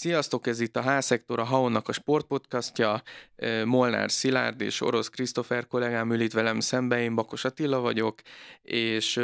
[0.00, 3.02] Sziasztok, ez itt a H-szektor, a Haonnak a sportpodcastja.
[3.64, 8.20] Molnár Szilárd és Orosz Krisztofer kollégám ül itt velem szembe, én Bakos Attila vagyok,
[8.62, 9.20] és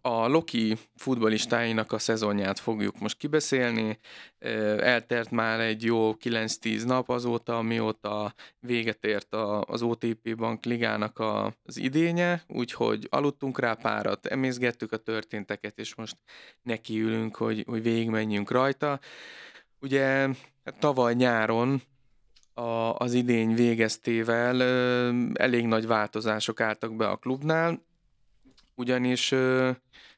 [0.00, 3.98] a Loki futbolistáinak a szezonját fogjuk most kibeszélni.
[4.78, 11.18] Eltert már egy jó 9-10 nap azóta, mióta véget ért az OTP Bank ligának
[11.64, 16.16] az idénye, úgyhogy aludtunk rá párat, emészgettük a történteket, és most
[16.62, 19.00] nekiülünk, hogy, hogy végigmenjünk rajta.
[19.80, 20.28] Ugye
[20.64, 21.82] hát tavaly nyáron
[22.54, 24.62] a, az idény végeztével
[25.34, 27.82] elég nagy változások álltak be a klubnál,
[28.74, 29.70] ugyanis ö,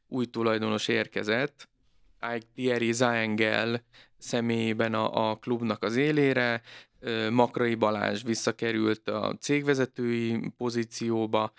[0.09, 1.69] új tulajdonos érkezett,
[2.34, 3.84] Ike Thierry Zaengel
[4.19, 6.62] személyében a, a klubnak az élére,
[7.01, 11.53] ö, Makrai Balázs visszakerült a cégvezetői pozícióba,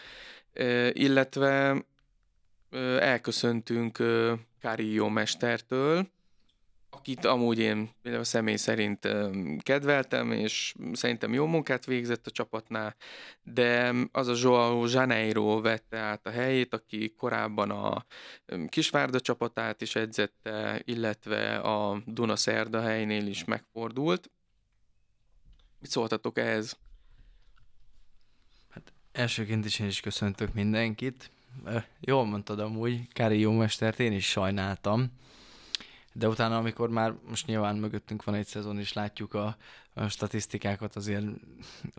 [0.54, 1.86] ö, illetve
[2.70, 3.98] ö, elköszöntünk
[4.60, 6.08] Carillo mestertől,
[7.00, 9.08] akit amúgy én például személy szerint
[9.60, 12.96] kedveltem, és szerintem jó munkát végzett a csapatnál,
[13.44, 18.06] de az a Joao Janeiro vette át a helyét, aki korábban a
[18.68, 24.32] Kisvárda csapatát is edzette, illetve a Duna Szerda helynél is megfordult.
[25.80, 26.78] Mit szóltatok ehhez?
[28.70, 31.32] Hát elsőként is én is köszöntök mindenkit.
[32.00, 35.12] Jól mondtad amúgy, Kári Jómestert én is sajnáltam
[36.14, 39.58] de utána, amikor már most nyilván mögöttünk van egy szezon, és látjuk a,
[39.94, 41.26] a statisztikákat, azért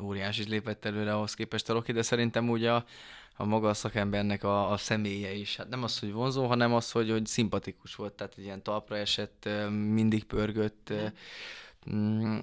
[0.01, 2.85] óriási lépett előre ahhoz képest a Rocky, de szerintem úgy a,
[3.37, 5.57] a maga a szakembernek a, a személye is.
[5.57, 8.97] Hát nem az, hogy vonzó, hanem az, hogy, hogy szimpatikus volt, tehát egy ilyen talpra
[8.97, 10.93] esett, mindig pörgött,
[11.91, 12.39] mm,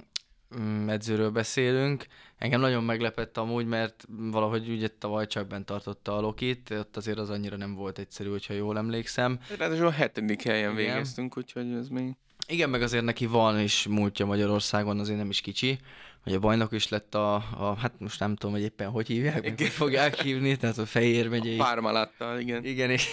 [0.88, 2.06] edzőről beszélünk.
[2.38, 7.18] Engem nagyon meglepett amúgy, mert valahogy ugye tavaly csak bent tartotta a Lokit, ott azért
[7.18, 9.40] az annyira nem volt egyszerű, hogyha jól emlékszem.
[9.58, 10.76] Ráadásul a hetedik helyen Igen.
[10.76, 12.16] végeztünk, úgyhogy ez még...
[12.48, 15.80] Igen, meg azért neki van is múltja Magyarországon, azért nem is kicsi,
[16.24, 19.38] hogy a bajnok is lett a, a hát most nem tudom, hogy éppen hogy hívják,
[19.38, 19.56] igen.
[19.58, 21.60] hogy fogják hívni, tehát a Fehér megyei.
[21.60, 22.66] A Pármalattal, igen.
[22.66, 23.08] Igen, és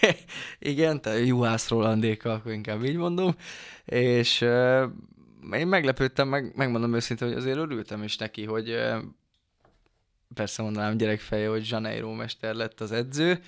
[0.58, 3.34] igen, tehát Juhász Rolandéka, akkor inkább így mondom,
[3.84, 4.44] és
[5.52, 8.82] én meglepődtem, meg, megmondom őszintén, hogy azért örültem is neki, hogy
[10.34, 13.42] persze mondanám gyerekfeje, hogy Janeiro mester lett az edző.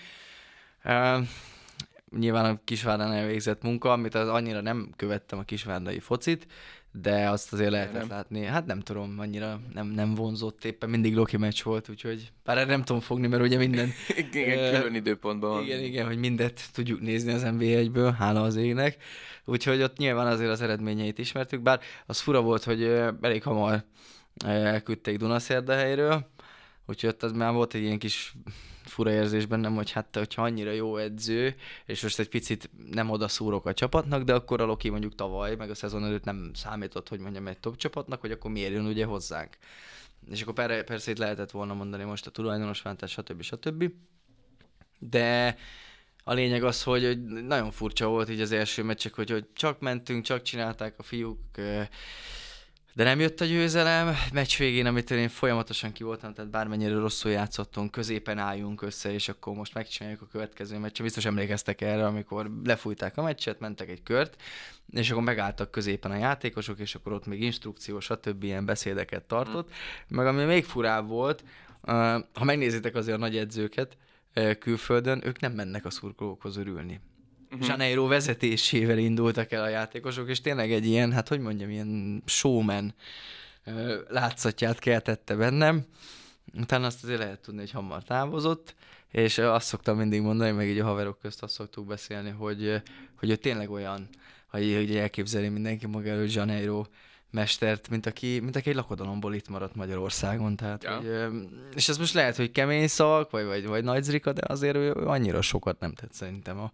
[2.11, 6.47] Nyilván a Kisvárdán elvégzett munka, amit az annyira nem követtem a kisvárdai focit,
[6.93, 8.09] de azt azért lehetett nem.
[8.09, 8.45] látni.
[8.45, 12.83] Hát nem tudom, annyira nem, nem vonzott éppen, mindig Loki meccs volt, úgyhogy bár nem
[12.83, 13.93] tudom fogni, mert ugye minden...
[14.33, 15.63] igen, külön időpontban van.
[15.63, 18.97] Igen, igen, hogy mindet tudjuk nézni az NB1-ből, hála az égnek.
[19.45, 22.83] Úgyhogy ott nyilván azért az eredményeit ismertük, bár az fura volt, hogy
[23.21, 23.85] elég hamar
[24.45, 26.27] elküldték Dunaszerdahelyről,
[26.87, 28.35] úgyhogy ott az már volt egy ilyen kis
[28.99, 31.55] fura érzés bennem, hogy hát hogyha annyira jó edző,
[31.87, 35.57] és most egy picit nem oda szúrok a csapatnak, de akkor a Loki mondjuk tavaly,
[35.57, 38.87] meg a szezon előtt nem számított, hogy mondjam egy top csapatnak, hogy akkor miért jön
[38.87, 39.57] ugye hozzánk.
[40.31, 43.43] És akkor per, persze itt lehetett volna mondani most a tulajdonos váltás, stb.
[43.43, 43.91] stb.
[44.99, 45.57] De
[46.25, 49.81] a lényeg az, hogy, hogy nagyon furcsa volt így az első meccsek, hogy, hogy csak
[49.81, 51.39] mentünk, csak csinálták a fiúk,
[52.99, 54.15] de nem jött a győzelem.
[54.33, 59.29] Meccs végén, amit én folyamatosan ki voltam, tehát bármennyire rosszul játszottunk, középen álljunk össze, és
[59.29, 61.03] akkor most megcsináljuk a következő meccset.
[61.03, 64.43] Biztos emlékeztek erre, amikor lefújták a meccset, mentek egy kört,
[64.91, 68.43] és akkor megálltak középen a játékosok, és akkor ott még instrukció, stb.
[68.43, 69.71] ilyen beszédeket tartott.
[70.09, 71.45] Meg ami még furább volt,
[72.35, 73.97] ha megnézitek azért a nagy edzőket,
[74.59, 77.01] külföldön, ők nem mennek a szurkolókhoz örülni.
[77.51, 77.69] Uh-huh.
[77.69, 82.95] Janeiro vezetésével indultak el a játékosok, és tényleg egy ilyen, hát hogy mondjam, ilyen showman
[84.09, 85.85] látszatját keltette bennem.
[86.55, 88.75] Utána azt azért lehet tudni, hogy hamar távozott,
[89.11, 92.83] és azt szoktam mindig mondani, meg így a haverok közt azt szoktuk beszélni, hogy,
[93.19, 94.09] hogy ő tényleg olyan,
[94.51, 96.85] hogy, hogy elképzeli mindenki maga előtt Janeiro
[97.31, 100.57] mestert, mint aki, mint aki egy lakodalomból itt maradt Magyarországon.
[100.57, 100.97] Tehát, ja.
[100.97, 104.77] hogy, és ez most lehet, hogy kemény szavak, vagy, vagy, vagy nagy zrika, de azért
[104.77, 106.73] ő annyira sokat nem tett szerintem a,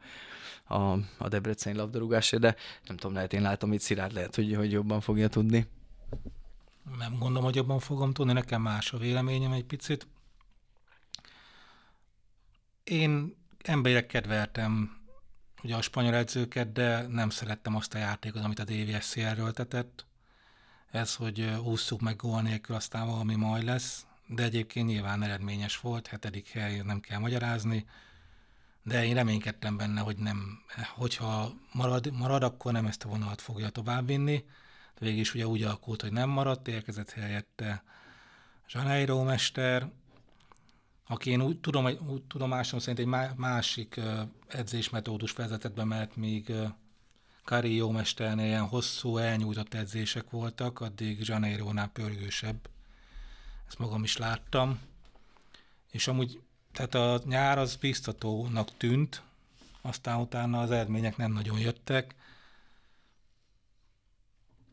[0.64, 4.72] a, a Debreceni labdarúgásért, de nem tudom, lehet én látom itt Szilárd, lehet, hogy, hogy
[4.72, 5.66] jobban fogja tudni.
[6.98, 10.06] Nem gondolom, hogy jobban fogom tudni, nekem más a véleményem egy picit.
[12.84, 15.02] Én emberek kedveltem
[15.62, 20.06] ugye a spanyol edzőket, de nem szerettem azt a játékot, amit a DVSC erőltetett
[20.90, 26.06] ez, hogy ússzuk meg gól nélkül, aztán valami majd lesz, de egyébként nyilván eredményes volt,
[26.06, 27.86] hetedik hely, nem kell magyarázni,
[28.84, 30.62] de én reménykedtem benne, hogy nem,
[30.94, 34.44] hogyha marad, marad akkor nem ezt a vonalat fogja továbbvinni,
[34.98, 37.82] de végig is ugye úgy alakult, hogy nem maradt, érkezett helyette
[38.68, 39.90] Janeiro mester,
[41.06, 44.00] aki én úgy, tudom, úgy tudomásom szerint egy másik
[44.48, 46.52] edzésmetódus vezetett be, mert még
[47.44, 52.68] Kari jó mesternél ilyen hosszú, elnyújtott edzések voltak, addig Janeiro-nál pörgősebb.
[53.66, 54.80] Ezt magam is láttam.
[55.90, 56.40] És amúgy,
[56.74, 59.22] tehát a nyár az biztatónak tűnt,
[59.80, 62.14] aztán utána az eredmények nem nagyon jöttek.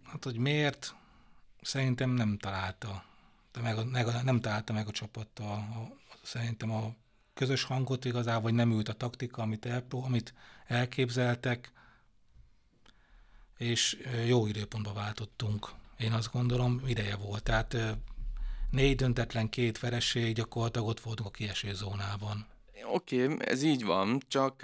[0.03, 0.95] Hát, hogy miért?
[1.61, 3.03] Szerintem nem találta.
[3.51, 6.95] De meg, meg, nem találta meg a csapat a, a, szerintem a
[7.33, 10.33] közös hangot igazából, vagy nem ült a taktika, amit, elpró, amit
[10.67, 11.71] elképzeltek,
[13.57, 15.69] és jó időpontba váltottunk.
[15.97, 17.43] Én azt gondolom, ideje volt.
[17.43, 17.77] Tehát
[18.71, 22.47] négy döntetlen, két vereség, gyakorlatilag ott voltunk a kieső zónában.
[22.91, 24.63] Oké, okay, ez így van, csak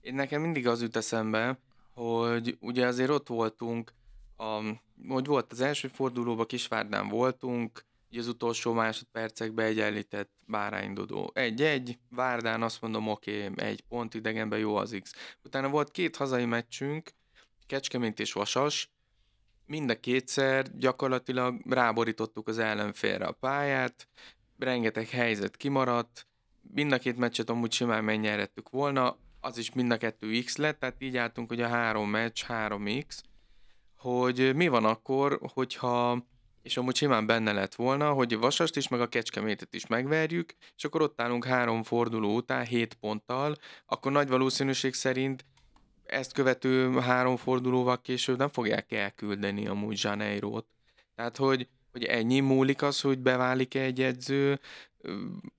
[0.00, 1.58] én nekem mindig az jut eszembe,
[1.94, 3.92] hogy ugye azért ott voltunk,
[4.36, 4.62] a,
[5.08, 11.30] hogy volt az első fordulóban Kisvárdán voltunk, így az utolsó másodpercekben egyenlített báránydodó.
[11.34, 15.12] Egy-egy, Várdán azt mondom, oké, okay, egy pont, idegenben jó az X.
[15.42, 17.10] Utána volt két hazai meccsünk,
[17.66, 18.90] Kecskemét és Vasas,
[19.66, 24.08] mind a kétszer gyakorlatilag ráborítottuk az ellenfélre a pályát,
[24.58, 26.26] rengeteg helyzet kimaradt,
[26.74, 30.78] mind a két meccset amúgy simán megnyerettük volna, az is mind a kettő X lett,
[30.78, 33.18] tehát így álltunk, hogy a három meccs, 3X,
[33.96, 36.24] hogy mi van akkor, hogyha
[36.62, 40.84] és amúgy simán benne lett volna, hogy Vasast is, meg a Kecskemétet is megverjük, és
[40.84, 45.44] akkor ott állunk három forduló után, hét ponttal, akkor nagy valószínűség szerint
[46.06, 50.66] ezt követő három fordulóval később nem fogják elküldeni amúgy Zsaneirót.
[51.14, 54.60] Tehát, hogy, hogy ennyi múlik az, hogy beválik-e egy edző,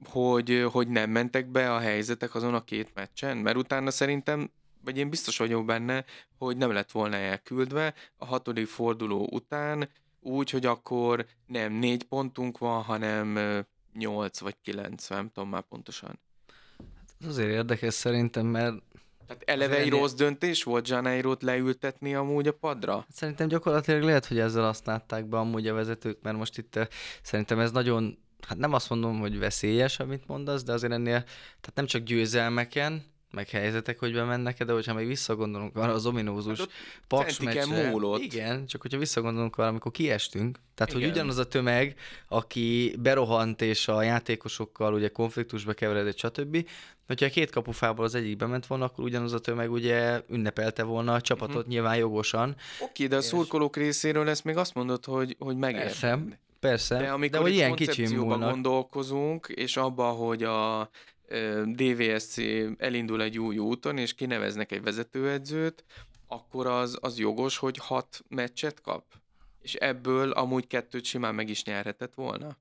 [0.06, 4.52] hogy, hogy nem mentek be a helyzetek azon a két meccsen, mert utána szerintem
[4.84, 6.06] vagy én biztos vagyok benne,
[6.38, 9.90] hogy nem lett volna elküldve a hatodik forduló után,
[10.20, 13.40] úgy, hogy akkor nem négy pontunk van, hanem
[13.94, 16.20] nyolc vagy kilenc, nem tudom már pontosan.
[17.20, 18.76] Hát azért érdekes szerintem, mert
[19.28, 23.06] tehát eleve egy rossz döntés volt Janeiro-t leültetni amúgy a padra?
[23.10, 26.88] Szerintem gyakorlatilag lehet, hogy ezzel azt látták be amúgy a vezetők, mert most itt eh,
[27.22, 31.24] szerintem ez nagyon, hát nem azt mondom, hogy veszélyes, amit mondasz, de azért ennél,
[31.60, 36.60] tehát nem csak győzelmeken, meg helyzetek, hogy bemennek de hogyha még visszagondolunk arra az ominózus
[36.60, 36.70] hát
[37.08, 37.40] paks
[38.20, 41.04] igen, csak hogyha visszagondolunk arra, amikor kiestünk, tehát igen.
[41.04, 41.96] hogy ugyanaz a tömeg,
[42.28, 46.70] aki berohant és a játékosokkal ugye konfliktusba keveredett, stb.,
[47.08, 51.14] hogyha a két kapufából az egyik bement volna, akkor ugyanaz a tömeg ugye ünnepelte volna
[51.14, 51.72] a csapatot uh-huh.
[51.72, 52.56] nyilván jogosan.
[52.80, 55.82] Oké, de a szurkolók részéről ezt még azt mondod, hogy, hogy megér.
[55.82, 56.20] Persze,
[56.60, 56.98] persze.
[56.98, 60.90] De amikor de hogy ilyen kicsi gondolkozunk, és abba, hogy a
[61.66, 62.38] DVSC
[62.78, 65.84] elindul egy új úton, és kineveznek egy vezetőedzőt,
[66.28, 69.04] akkor az, az jogos, hogy hat meccset kap?
[69.62, 72.58] És ebből amúgy kettőt simán meg is nyerhetett volna?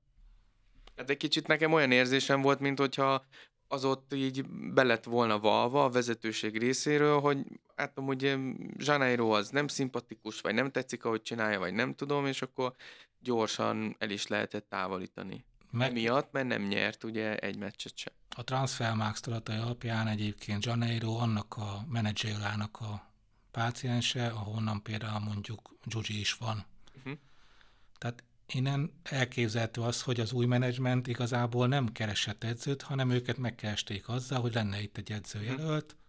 [0.95, 3.25] Hát egy kicsit nekem olyan érzésem volt, mint hogyha
[3.67, 7.37] az ott így belett volna valva a vezetőség részéről, hogy
[7.75, 8.37] hát amúgy
[8.77, 12.73] Janeiro az nem szimpatikus, vagy nem tetszik, ahogy csinálja, vagy nem tudom, és akkor
[13.19, 15.45] gyorsan el is lehetett távolítani.
[15.71, 15.93] Meg...
[15.93, 18.13] Miatt, mert nem nyert ugye egy meccset sem.
[18.35, 23.11] A Transfermarkt tudatai alapján egyébként Janeiro annak a menedzserának a
[23.51, 26.65] páciense, ahonnan például mondjuk Gyugyi is van.
[26.97, 27.13] Uh-huh.
[27.97, 34.09] Tehát innen elképzelhető az, hogy az új menedzsment igazából nem keresett edzőt, hanem őket megkeresték
[34.09, 35.99] azzal, hogy lenne itt egy edzőjelölt, uh-huh.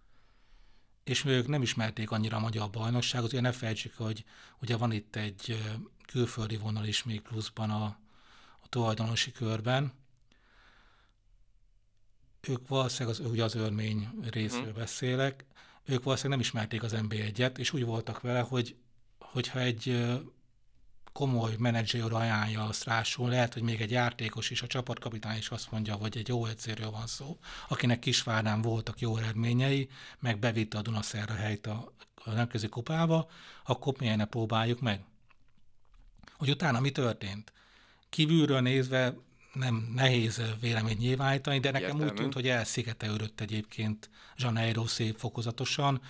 [1.04, 4.24] és ők nem ismerték annyira a magyar bajnokságot, ugye ne felejtsük, hogy
[4.62, 5.58] ugye van itt egy
[6.06, 7.98] külföldi vonal is még pluszban a,
[8.68, 9.92] a tulajdonosi körben,
[12.40, 14.76] ők valószínűleg az, ugye az örmény részről uh-huh.
[14.76, 15.44] beszélek,
[15.84, 18.76] ők valószínűleg nem ismerték az NB1-et, és úgy voltak vele, hogy
[19.18, 20.08] hogyha egy
[21.12, 25.70] komoly menedzser ajánlja azt rásul, lehet, hogy még egy játékos is, a csapatkapitány is azt
[25.70, 30.82] mondja, hogy egy jó egyszerűről van szó, akinek Kisvárdán voltak jó eredményei, meg bevitte a
[30.82, 33.30] Dunaszerre helyt a, a nemközi kupába,
[33.64, 35.04] akkor miért ne próbáljuk meg?
[36.36, 37.52] Hogy utána mi történt?
[38.10, 39.14] Kívülről nézve
[39.52, 42.10] nem nehéz véleményt nyilvánítani, de nekem Értelmű.
[42.10, 46.00] úgy tűnt, hogy elszigetelődött egyébként Janeiro szép fokozatosan.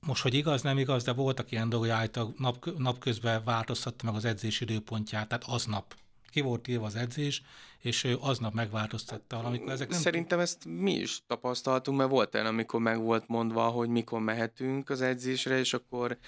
[0.00, 4.24] Most, hogy igaz, nem igaz, de voltak ilyen dolgok, hogy nap, napközben változtatta meg az
[4.24, 5.94] edzés időpontját, tehát aznap
[6.34, 7.42] ki volt írva az edzés,
[7.78, 9.72] és ő aznap megváltoztatta valamikor.
[9.72, 13.88] Ezek nem Szerintem ezt mi is tapasztaltunk, mert volt el, amikor meg volt mondva, hogy
[13.88, 16.18] mikor mehetünk az edzésre, és akkor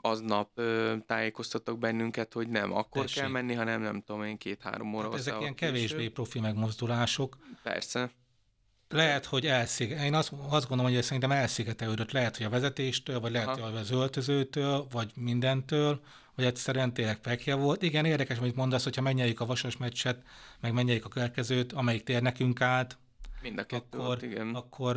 [0.00, 3.22] aznap ö, tájékoztattak bennünket, hogy nem akkor Tessék.
[3.22, 5.10] kell menni, hanem nem tudom én két-három óra.
[5.10, 7.38] Hát ezek ilyen kevésbé profi megmozdulások.
[7.62, 8.10] Persze.
[8.90, 10.02] Lehet, hogy elsziget.
[10.02, 12.12] Én azt, azt gondolom, hogy szerintem elszigetelődött.
[12.12, 13.68] Lehet, hogy a vezetéstől, vagy lehet, Aha.
[13.68, 16.00] hogy az öltözőtől, vagy mindentől
[16.34, 17.82] hogy egyszerűen tényleg pekje volt.
[17.82, 20.22] Igen, érdekes, amit mondasz, hogyha megnyeljük a vasas meccset,
[20.60, 22.98] meg megnyeljük a következőt, amelyik tér nekünk át,
[23.42, 24.54] Mind a kettő akkor, igen.
[24.54, 24.94] akkor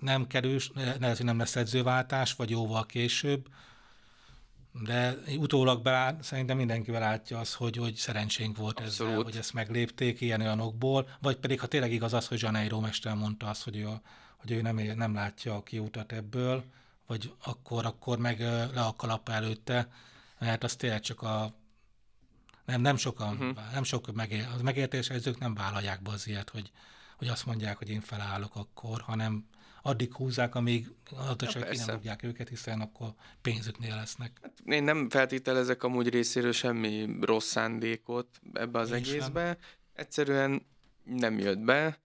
[0.00, 3.48] nem kerül, lehet, hogy nem lesz edzőváltás, vagy jóval később,
[4.82, 9.12] de utólag belát, szerintem mindenki látja azt, hogy, hogy szerencsénk volt Abszolút.
[9.12, 13.14] ezzel, hogy ezt meglépték ilyen olyanokból, vagy pedig ha tényleg igaz az, hogy Janeiro mester
[13.14, 13.88] mondta azt, hogy ő,
[14.36, 16.64] hogy ő nem, nem látja a kiutat ebből,
[17.06, 18.40] vagy akkor, akkor meg
[18.74, 19.88] le a kalap előtte,
[20.38, 21.54] mert az tényleg csak a
[22.64, 23.72] nem, nem sokan, uh-huh.
[23.72, 26.70] nem sok megér, az megértés nem vállalják be az ilyet, hogy,
[27.16, 29.46] hogy azt mondják, hogy én felállok akkor, hanem
[29.86, 34.38] addig húzzák, amíg adatosan ja, ki nem rúgják őket, hiszen akkor pénzüknél lesznek.
[34.42, 39.44] Hát én nem feltételezek amúgy részéről semmi rossz szándékot ebbe az én egészbe.
[39.44, 39.56] Sem.
[39.92, 40.66] Egyszerűen
[41.04, 41.98] nem jött be.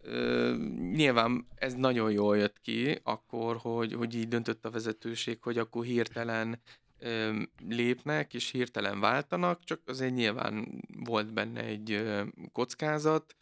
[0.00, 0.54] Ö,
[0.92, 5.84] nyilván ez nagyon jól jött ki akkor, hogy, hogy így döntött a vezetőség, hogy akkor
[5.84, 6.60] hirtelen
[6.98, 13.36] ö, lépnek és hirtelen váltanak, csak azért nyilván volt benne egy ö, kockázat.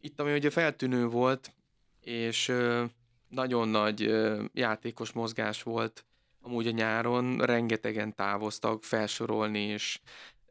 [0.00, 1.52] Itt, ami ugye feltűnő volt,
[2.00, 2.52] és
[3.36, 4.10] nagyon nagy
[4.52, 6.04] játékos mozgás volt
[6.40, 10.00] amúgy a nyáron, rengetegen távoztak felsorolni, és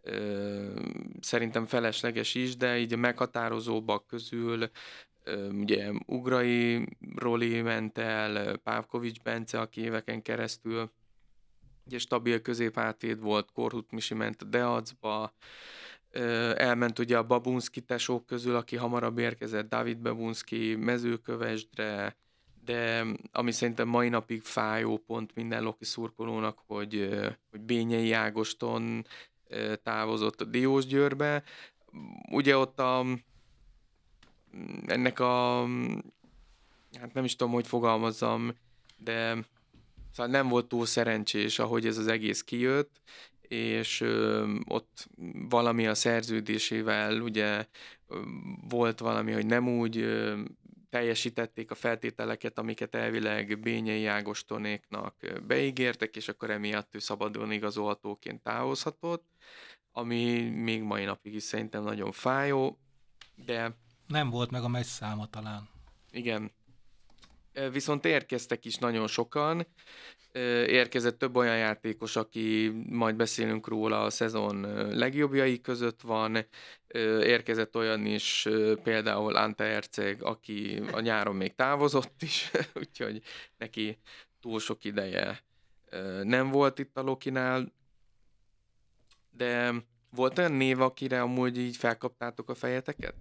[0.01, 0.79] ö,
[1.19, 4.69] szerintem felesleges is, de így a meghatározóbbak közül
[5.23, 10.91] ö, ugye Ugrai Roli ment el, Pávkovics Bence, aki éveken keresztül
[11.85, 15.33] ugye stabil középhátvéd volt, Korhut Misi ment a Deacba,
[16.55, 22.17] elment ugye a Babunski tesók közül, aki hamarabb érkezett, David Babunski mezőkövesdre,
[22.65, 27.09] de ami szerintem mai napig fájó pont minden Loki szurkolónak, hogy,
[27.51, 29.05] hogy Bényei Ágoston
[29.83, 31.43] távozott a Diósgyőrbe.
[32.31, 33.05] Ugye ott a,
[34.85, 35.65] ennek a,
[36.99, 38.53] hát nem is tudom, hogy fogalmazzam,
[38.97, 39.37] de
[40.11, 43.01] szóval nem volt túl szerencsés, ahogy ez az egész kijött,
[43.41, 45.07] és ö, ott
[45.49, 47.65] valami a szerződésével ugye
[48.07, 48.21] ö,
[48.69, 50.41] volt valami, hogy nem úgy ö,
[50.95, 55.15] teljesítették a feltételeket, amiket elvileg Bényei Ágostonéknak
[55.47, 59.25] beígértek, és akkor emiatt ő szabadon igazolhatóként távozhatott,
[59.91, 62.77] ami még mai napig is szerintem nagyon fájó,
[63.45, 63.75] de...
[64.07, 65.69] Nem volt meg a száma talán.
[66.11, 66.51] Igen.
[67.71, 69.67] Viszont érkeztek is nagyon sokan,
[70.67, 74.61] érkezett több olyan játékos, aki majd beszélünk róla a szezon
[74.97, 76.37] legjobbjai között van,
[77.21, 78.47] érkezett olyan is,
[78.83, 83.21] például Ante Erceg, aki a nyáron még távozott is, úgyhogy
[83.57, 83.97] neki
[84.41, 85.43] túl sok ideje
[86.23, 87.73] nem volt itt a Lokinál,
[89.29, 89.73] de
[90.09, 93.15] volt olyan név, akire amúgy így felkaptátok a fejeteket?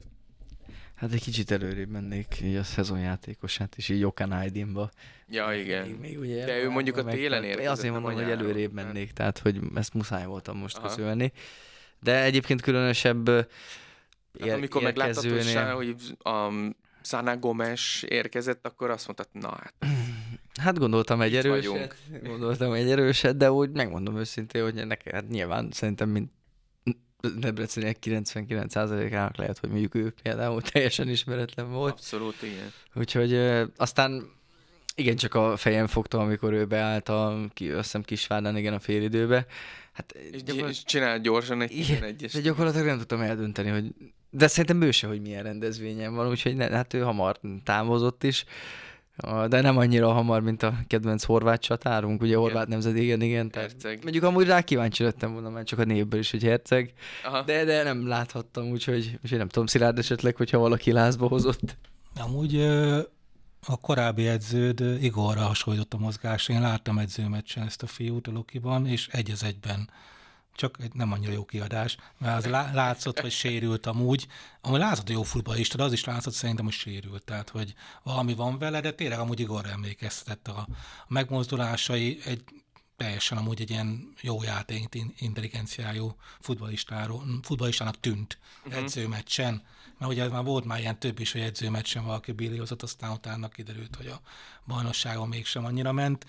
[1.04, 4.90] Hát egy kicsit előrébb mennék így a szezonjátékosát, és így Okan Aydinba.
[5.28, 5.86] Ja, igen.
[5.86, 7.70] Még, még ugye De ő mondjuk a télen érkezett.
[7.70, 10.88] Azért mondom, hogy előrébb mennék, tehát hogy ezt muszáj voltam most Aha.
[10.88, 11.32] közölni.
[12.00, 13.28] De egyébként különösebb
[14.40, 16.52] hát, amikor megláttad, hogy, hogy a
[17.02, 19.74] Sana Gomes érkezett, akkor azt mondtad, na hát.
[20.60, 21.96] Hát gondoltam egy erőset, vagyunk.
[22.22, 26.30] gondoltam egy erőset, de úgy megmondom őszintén, hogy neked hát nyilván szerintem mint
[27.38, 31.92] Debreceniek 99%-ának lehet, hogy mondjuk ő például teljesen ismeretlen volt.
[31.92, 32.72] Abszolút, igen.
[32.94, 33.34] Úgyhogy
[33.76, 34.32] aztán
[34.96, 38.80] igen, csak a fejem fogta, amikor ő beállt a, ki, azt hiszem Kisvárdán, igen, a
[38.80, 39.46] félidőbe.
[39.92, 40.68] Hát, és, gyakor...
[40.68, 43.94] és csinált gyorsan egy 11 De gyakorlatilag nem tudtam eldönteni, hogy
[44.30, 48.44] de szerintem ő se, hogy milyen rendezvényen van, úgyhogy ne, hát ő hamar távozott is.
[49.48, 53.50] De nem annyira hamar, mint a kedvenc horvát csatárunk, ugye horvát nemzet, igen, igen.
[53.54, 53.98] Herceg.
[54.02, 56.92] Mondjuk amúgy rá kíváncsi lettem volna már csak a névből is, hogy herceg.
[57.24, 57.42] Aha.
[57.42, 61.76] De, de nem láthattam, úgyhogy, úgyhogy nem tudom, Szilárd esetleg, hogyha valaki lázba hozott.
[62.20, 62.60] Amúgy
[63.66, 66.48] a korábbi edződ Igorra hasonlított a mozgás.
[66.48, 69.88] Én láttam edzőmeccsen ezt a fiút a Lokiban, és egy az egyben
[70.54, 74.26] csak egy nem annyira jó kiadás, mert az látszott, hogy sérült amúgy.
[74.60, 77.24] Ami látszott, hogy jó futballista, de az is látszott szerintem, hogy sérült.
[77.24, 80.66] Tehát, hogy valami van vele, de tényleg amúgy Igor emlékeztetett a, a
[81.08, 82.44] megmozdulásai egy
[82.96, 88.82] teljesen amúgy egy ilyen jó játék, intelligenciájú futballistáról, futballistának tűnt uh-huh.
[88.82, 89.62] edzőmeccsen.
[89.98, 93.96] Mert ugye már volt már ilyen több is, hogy edzőmeccsen valaki billiózott, aztán utána kiderült,
[93.96, 94.20] hogy a
[94.66, 96.26] bajnokságon mégsem annyira ment.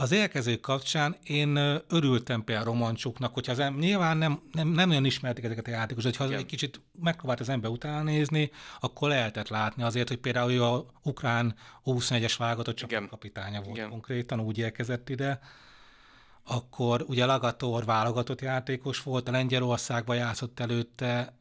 [0.00, 1.56] Az érkezők kapcsán én
[1.88, 6.26] örültem például Romancsuknak, hogyha az em- nyilván nem, nem, nem olyan ismerték ezeket a játékosokat,
[6.26, 6.38] Igen.
[6.38, 8.50] egy kicsit megpróbált az ember utána nézni,
[8.80, 13.90] akkor lehetett látni azért, hogy például ő a ukrán 21-es válogatott kapitánya volt Igen.
[13.90, 15.40] konkrétan, úgy érkezett ide
[16.50, 21.36] akkor ugye Lagator válogatott játékos volt, a Lengyelországban játszott előtte,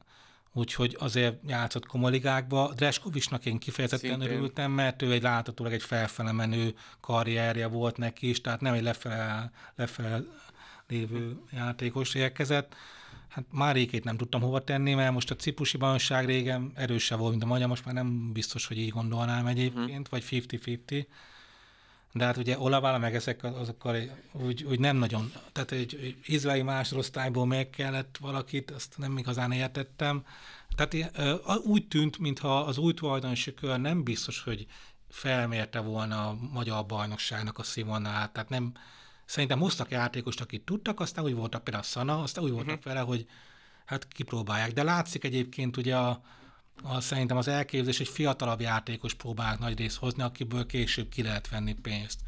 [0.57, 2.73] úgyhogy azért játszott komoly ligákba.
[2.75, 4.31] Dreskovicsnak én kifejezetten Szintén.
[4.31, 8.83] örültem, mert ő egy láthatólag egy felfele menő karrierje volt neki is, tehát nem egy
[8.83, 10.21] lefele, lefele
[10.87, 12.75] lévő játékos érkezett.
[13.27, 17.43] Hát Márékét nem tudtam hova tenni, mert most a ciprusi bajnokság régen erősebb volt, mint
[17.43, 21.05] a magyar, most már nem biztos, hogy így gondolnám egyébként, vagy 50-50.
[22.17, 23.95] De hát ugye Olavála meg ezek azokkal
[24.31, 29.51] úgy, úgy nem nagyon, tehát egy, egy izraeli másodosztályból meg kellett valakit, azt nem igazán
[29.51, 30.23] értettem.
[30.75, 31.11] Tehát
[31.63, 34.65] úgy tűnt, mintha az új tulajdonosi kör nem biztos, hogy
[35.09, 38.71] felmérte volna a magyar bajnokságnak a színvonalát, tehát nem,
[39.25, 42.93] szerintem hoztak játékost, akit tudtak, aztán úgy voltak például a Szana, aztán úgy voltak uh-huh.
[42.93, 43.27] vele, hogy
[43.85, 44.71] hát kipróbálják.
[44.71, 46.21] De látszik egyébként ugye a,
[46.83, 51.49] a, szerintem az elképzelés, hogy fiatalabb játékos próbálják nagy részt hozni, akiből később ki lehet
[51.49, 52.19] venni pénzt.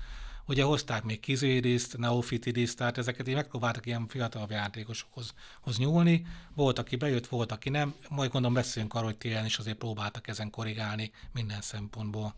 [0.46, 6.26] Ugye hozták még Kizériszt, Neofitidiszt, tehát ezeket így megpróbáltak ilyen fiatalabb játékosokhoz hoz nyúlni.
[6.56, 7.96] Volt, aki bejött, volt, aki nem.
[8.10, 12.36] Majd gondolom beszélünk arról, hogy télen is azért próbáltak ezen korrigálni minden szempontból.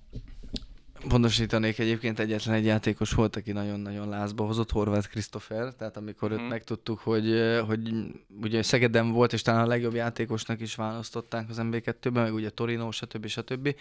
[1.08, 6.40] Pontosítanék egyébként egyetlen egy játékos volt, aki nagyon-nagyon lázba hozott, Horváth Christopher, tehát amikor hmm.
[6.40, 7.94] őt megtudtuk, hogy, hogy
[8.42, 12.92] ugye Szegeden volt, és talán a legjobb játékosnak is választották az MB2-ben, meg ugye Torino,
[12.92, 13.28] stb.
[13.28, 13.76] stb.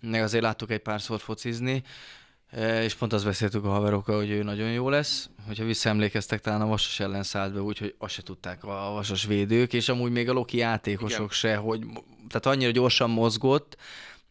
[0.00, 1.82] Meg azért láttuk egy párszor focizni,
[2.82, 5.28] és pont azt beszéltük a haverokkal, hogy ő nagyon jó lesz.
[5.46, 9.72] Hogyha visszaemlékeztek, talán a Vasas ellen szállt be, úgyhogy azt se tudták a Vasas védők,
[9.72, 11.28] és amúgy még a Loki játékosok Igen.
[11.28, 11.80] se, hogy
[12.28, 13.76] tehát annyira gyorsan mozgott,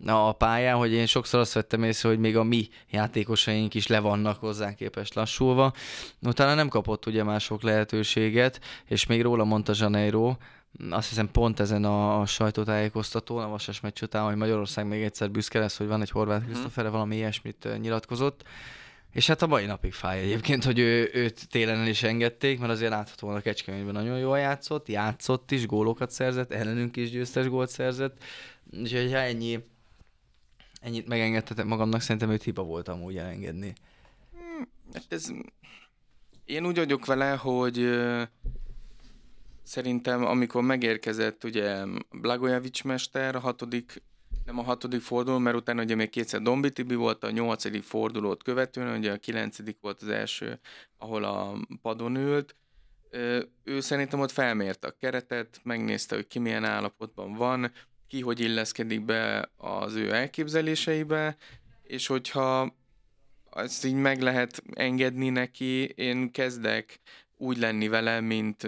[0.06, 4.00] a pályán, hogy én sokszor azt vettem észre, hogy még a mi játékosaink is le
[4.00, 5.74] vannak hozzá képest lassulva.
[6.22, 10.36] Utána nem kapott ugye mások lehetőséget, és még róla mondta Janeiro,
[10.90, 15.60] azt hiszem pont ezen a sajtótájékoztatón, a Vasas meccs után, hogy Magyarország még egyszer büszke
[15.60, 16.88] lesz, hogy van egy horvát mhm.
[16.88, 18.44] valami ilyesmit nyilatkozott.
[19.12, 22.72] És hát a mai napig fáj egyébként, hogy ő, őt télen el is engedték, mert
[22.72, 27.70] azért láthatóan a Kecskemétben nagyon jól játszott, játszott is, gólokat szerzett, ellenünk is győztes gólt
[27.70, 28.24] szerzett.
[28.72, 29.60] Úgyhogy ha ennyi,
[30.84, 33.74] ennyit megengedhetek magamnak, szerintem őt hiba volt amúgy elengedni.
[34.32, 35.32] Hmm, hát ez...
[36.46, 38.00] Én úgy vagyok vele, hogy
[39.64, 44.02] szerintem amikor megérkezett ugye Blagojevics mester, a hatodik,
[44.46, 48.98] nem a hatodik forduló, mert utána ugye még kétszer Dombi volt, a nyolcadik fordulót követően,
[48.98, 50.60] ugye a kilencedik volt az első,
[50.98, 52.56] ahol a padon ült,
[53.64, 57.72] ő szerintem ott felmérte a keretet, megnézte, hogy ki milyen állapotban van,
[58.14, 61.38] ki hogy illeszkedik be az ő elképzeléseibe,
[61.84, 62.76] és hogyha
[63.56, 67.00] ezt így meg lehet engedni neki, én kezdek
[67.38, 68.64] úgy lenni vele, mint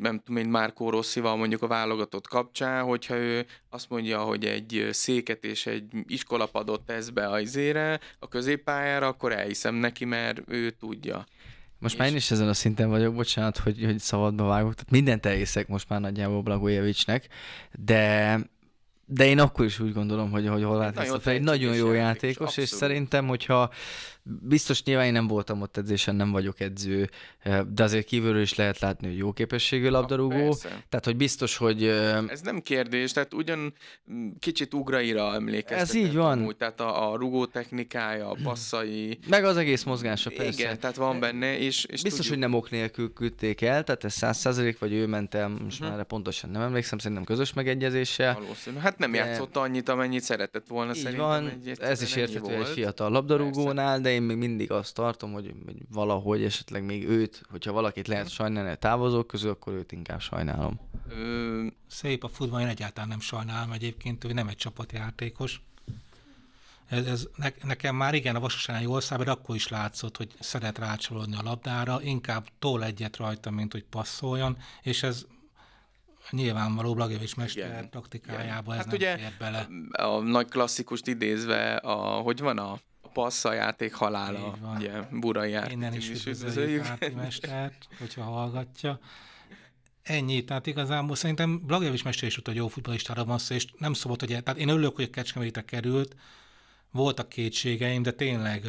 [0.00, 4.88] nem tudom én, Márkó Rosszival mondjuk a válogatott kapcsán, hogyha ő azt mondja, hogy egy
[4.90, 10.70] széket és egy iskolapadot tesz be a izére, a középpályára, akkor elhiszem neki, mert ő
[10.70, 11.26] tudja.
[11.82, 12.00] Most és...
[12.00, 14.74] már én is ezen a szinten vagyok, bocsánat, hogy, hogy szabadba vágok.
[14.74, 17.28] Tehát mindent elhiszek most már nagyjából Blagojevicsnek,
[17.72, 18.38] de
[19.06, 22.62] de én akkor is úgy gondolom, hogy, hogy Horváth nagyon, egy nagyon jó játékos, és,
[22.62, 23.70] és szerintem, hogyha
[24.24, 28.54] Biztos nyilván én nem voltam ott edzésen, nem vagyok edző, eh, de azért kívülről is
[28.54, 30.46] lehet látni, hogy jó képességű labdarúgó.
[30.46, 31.84] Ha, tehát, hogy biztos, hogy...
[31.84, 33.74] Eh, Ez nem kérdés, tehát ugyan
[34.12, 35.88] mm, kicsit ugraira emlékeztet.
[35.88, 36.44] Ez így van.
[36.44, 39.18] Úgy, tehát a, a rugó technikája, a passzai.
[39.28, 40.62] Meg az egész mozgása, persze.
[40.62, 42.28] Igen, tehát van benne, és, és Biztos, tudjuk...
[42.28, 45.80] hogy nem ok nélkül küldték el, tehát ez száz százalék, vagy ő ment el, most
[45.80, 45.96] uh-huh.
[45.96, 48.34] már pontosan nem emlékszem, szerintem közös megegyezéssel.
[48.34, 48.76] Valószínű.
[48.78, 49.18] Hát nem de...
[49.18, 51.26] játszott annyit, amennyit szeretett volna így szerintem.
[51.26, 55.76] Van, ez is érthető egy fiatal labdarúgónál, de én még mindig azt tartom, hogy, hogy
[55.90, 60.80] valahogy esetleg még őt, hogyha valakit lehet sajnálni a távozók közül, akkor őt inkább sajnálom.
[61.08, 65.60] Ö, szép a futball, én egyáltalán nem sajnálom egyébként, ő nem egy csapatjátékos.
[66.86, 68.50] Ez, ez ne, nekem már igen, a
[69.00, 73.72] száll, de akkor is látszott, hogy szeret rácsolódni a labdára, inkább tol egyet rajta, mint
[73.72, 75.26] hogy passzoljon, és ez
[76.30, 78.78] nyilvánvaló Blagevics mester igen, taktikájába igen.
[78.78, 79.68] ez hát nem ugye bele.
[79.92, 82.78] A nagy klasszikust idézve, a, hogy van a
[83.12, 84.54] passza játék halála.
[84.76, 88.98] Ugye, Burai Árti Innen is üdvözöljük Mestert, hogyha hallgatja.
[90.02, 93.92] Ennyi, tehát igazából szerintem Blagjevics Mester is tudta, hogy jó futballistára van szó, és nem
[93.92, 96.16] szabad, hogy tehát én örülök, hogy a Kecskemétre került,
[96.90, 98.66] voltak kétségeim, de tényleg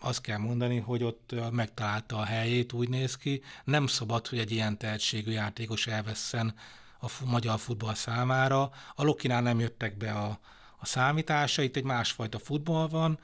[0.00, 3.42] azt kell mondani, hogy ott megtalálta a helyét, úgy néz ki.
[3.64, 6.54] Nem szabad, hogy egy ilyen tehetségű játékos elvesszen
[7.00, 8.70] a magyar futball számára.
[8.94, 10.38] A Lokinál nem jöttek be a,
[10.78, 13.18] a számítása, itt egy másfajta futball van,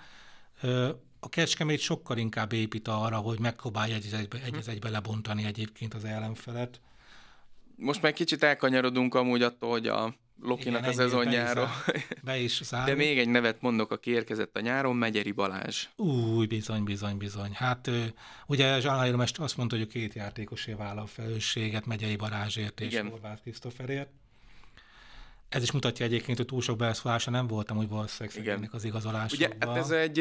[1.20, 6.04] a Kecskemét sokkal inkább épít arra, hogy megpróbálja egy, egybe, egy, egybe lebontani egyébként az
[6.04, 6.80] ellenfelet.
[7.76, 11.70] Most már kicsit elkanyarodunk amúgy attól, hogy a Lokinak Igen, a szezonjára.
[12.22, 15.86] Be is De még egy nevet mondok, aki érkezett a nyáron, Megyeri Balázs.
[15.96, 17.50] Új, bizony, bizony, bizony.
[17.54, 17.90] Hát
[18.46, 24.10] ugye Mest azt mondta, hogy a két játékosé vállal felelősséget Megyeri Balázsért és Horváth Krisztoferért.
[25.48, 29.48] Ez is mutatja egyébként, hogy túl sok beleszólása nem voltam, hogy valószínűleg ennek az igazolásokban.
[29.48, 30.18] Ugye, hát ez egy,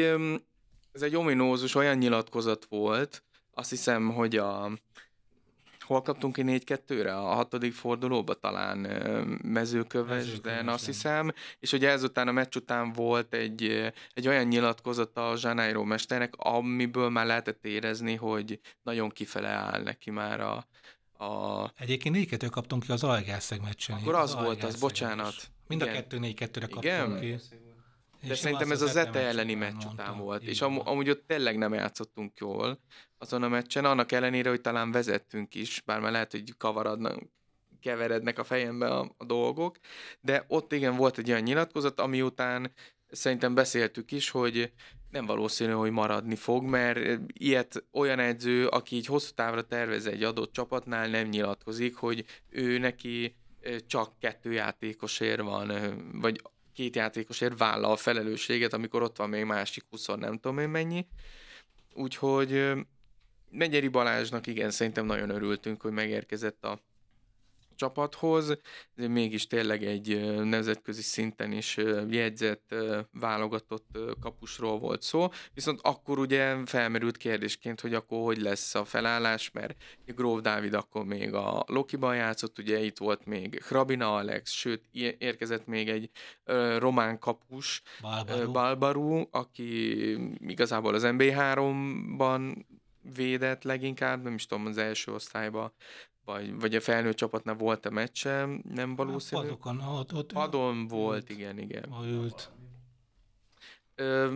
[0.92, 3.22] ez egy ominózus olyan nyilatkozat volt,
[3.54, 4.70] azt hiszem, hogy a
[5.88, 7.16] hol kaptunk ki 4-2-re?
[7.16, 8.78] A hatodik fordulóba talán
[9.42, 11.32] mezőköves, de azt hiszem.
[11.58, 17.08] És ugye ezután a meccs után volt egy, egy olyan nyilatkozat a Zsánájró mesternek, amiből
[17.08, 20.66] már lehetett érezni, hogy nagyon kifele áll neki már a,
[21.18, 21.64] a...
[21.78, 23.98] Egyébként 4 kaptunk ki az Algerszeg meccsen.
[23.98, 25.34] Akkor az, az volt, az bocsánat.
[25.66, 25.94] Mind Igen.
[25.94, 27.20] a kettő 4 2 kaptunk Igen?
[27.20, 27.36] ki.
[28.22, 31.58] De és szerintem ez a Zete elleni meccs után volt, és am- amúgy ott tényleg
[31.58, 32.80] nem játszottunk jól
[33.18, 37.22] azon a meccsen, annak ellenére, hogy talán vezettünk is, bár már lehet, hogy kavaradnak,
[37.80, 39.76] keverednek a fejembe a, a dolgok,
[40.20, 42.72] de ott igen volt egy olyan nyilatkozat, ami után
[43.10, 44.72] szerintem beszéltük is, hogy
[45.10, 50.22] nem valószínű, hogy maradni fog, mert ilyet olyan edző, aki így hosszú távra tervez egy
[50.22, 53.36] adott csapatnál, nem nyilatkozik, hogy ő neki
[53.86, 55.72] csak kettő játékosért van,
[56.12, 56.42] vagy
[56.72, 61.06] két játékosért vállal a felelősséget, amikor ott van még másik 20 nem tudom én mennyi.
[61.94, 62.72] Úgyhogy
[63.50, 66.80] Megyeri Balázsnak igen, szerintem nagyon örültünk, hogy megérkezett a
[67.78, 68.58] csapathoz,
[68.94, 71.76] de mégis tényleg egy nemzetközi szinten is
[72.08, 72.74] jegyzett,
[73.12, 79.50] válogatott kapusról volt szó, viszont akkor ugye felmerült kérdésként, hogy akkor hogy lesz a felállás,
[79.50, 84.84] mert Gróf Dávid akkor még a Lokiban játszott, ugye itt volt még Hrabina Alex, sőt
[85.18, 86.10] érkezett még egy
[86.78, 87.82] román kapus,
[88.52, 92.64] Balbaru, aki igazából az MB3-ban
[93.14, 95.72] védett leginkább, nem is tudom, az első osztályban
[96.28, 99.42] vagy, vagy a felnőtt csapatnál volt a meccsem, nem valószínű.
[99.42, 101.94] Padokon, ott, ott Padon volt, ült, igen, igen.
[102.04, 102.50] Ült.
[103.94, 104.34] Ö,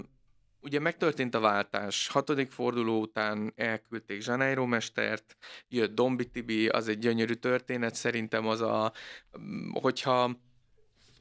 [0.60, 5.36] ugye megtörtént a váltás, hatodik forduló után elküldték Zsaneiro mestert,
[5.68, 8.92] jött Dombi Tibi, az egy gyönyörű történet, szerintem az a,
[9.80, 10.30] hogyha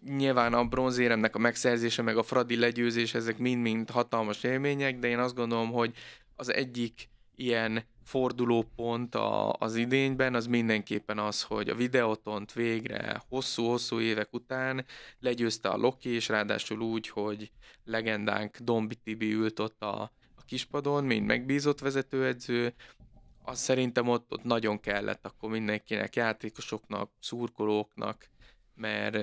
[0.05, 5.19] nyilván a bronzéremnek a megszerzése, meg a Fradi legyőzés, ezek mind-mind hatalmas élmények, de én
[5.19, 5.93] azt gondolom, hogy
[6.36, 14.00] az egyik ilyen fordulópont a, az idényben az mindenképpen az, hogy a videótont végre hosszú-hosszú
[14.00, 14.86] évek után
[15.19, 17.52] legyőzte a Loki, és ráadásul úgy, hogy
[17.84, 20.02] legendánk Dombi Tibi ült ott a,
[20.36, 22.74] a kispadon, mint megbízott vezetőedző,
[23.43, 28.30] az szerintem ott, ott nagyon kellett akkor mindenkinek, játékosoknak, szurkolóknak,
[28.76, 29.17] mert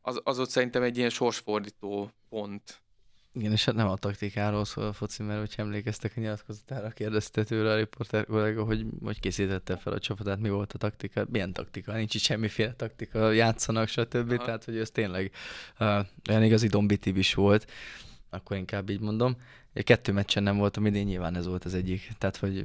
[0.00, 2.82] az, az ott szerintem egy ilyen sorsfordító pont
[3.32, 7.44] igen, és hát nem a taktikáról szól a foci, mert hogyha emlékeztek a nyilatkozatára, kérdezte
[7.44, 11.52] tőle a riporter kollega, hogy hogy készítette fel a csapatát, mi volt a taktika, milyen
[11.52, 14.32] taktika, nincs itt semmiféle taktika, játszanak, stb.
[14.32, 14.44] Aha.
[14.44, 15.32] Tehát, hogy ez tényleg
[15.80, 17.70] uh, olyan igazi dombitib is volt,
[18.30, 19.36] akkor inkább így mondom.
[19.84, 22.08] Kettő meccsen nem voltam idén, nyilván ez volt az egyik.
[22.18, 22.64] Tehát, hogy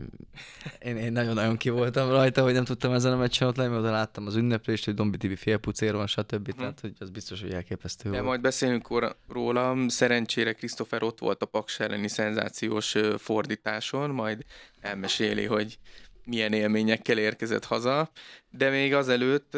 [0.79, 3.91] én, én nagyon-nagyon ki voltam rajta, hogy nem tudtam ezen a meccsen ott lenni, oda
[3.91, 6.51] láttam az ünneplést, hogy Dombi TV félpucéron, stb.
[6.51, 6.57] Hm.
[6.57, 8.27] Tehát, hogy az biztos, hogy elképesztő De volt.
[8.27, 8.87] majd beszélünk
[9.27, 9.75] róla.
[9.87, 14.45] Szerencsére Christopher ott volt a Paks elleni szenzációs fordításon, majd
[14.81, 15.77] elmeséli, hogy
[16.25, 18.11] milyen élményekkel érkezett haza.
[18.49, 19.57] De még azelőtt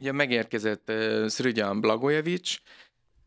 [0.00, 0.92] ugye megérkezett
[1.26, 2.58] Szrügyan Blagojevics,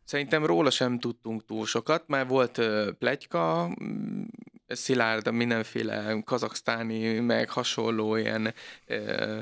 [0.08, 2.62] Szerintem róla sem tudtunk túl sokat, mert volt
[2.98, 4.24] plegyka, mm,
[4.68, 8.54] szilárd mindenféle kazaksztáni, meg hasonló ilyen
[8.88, 9.40] uh,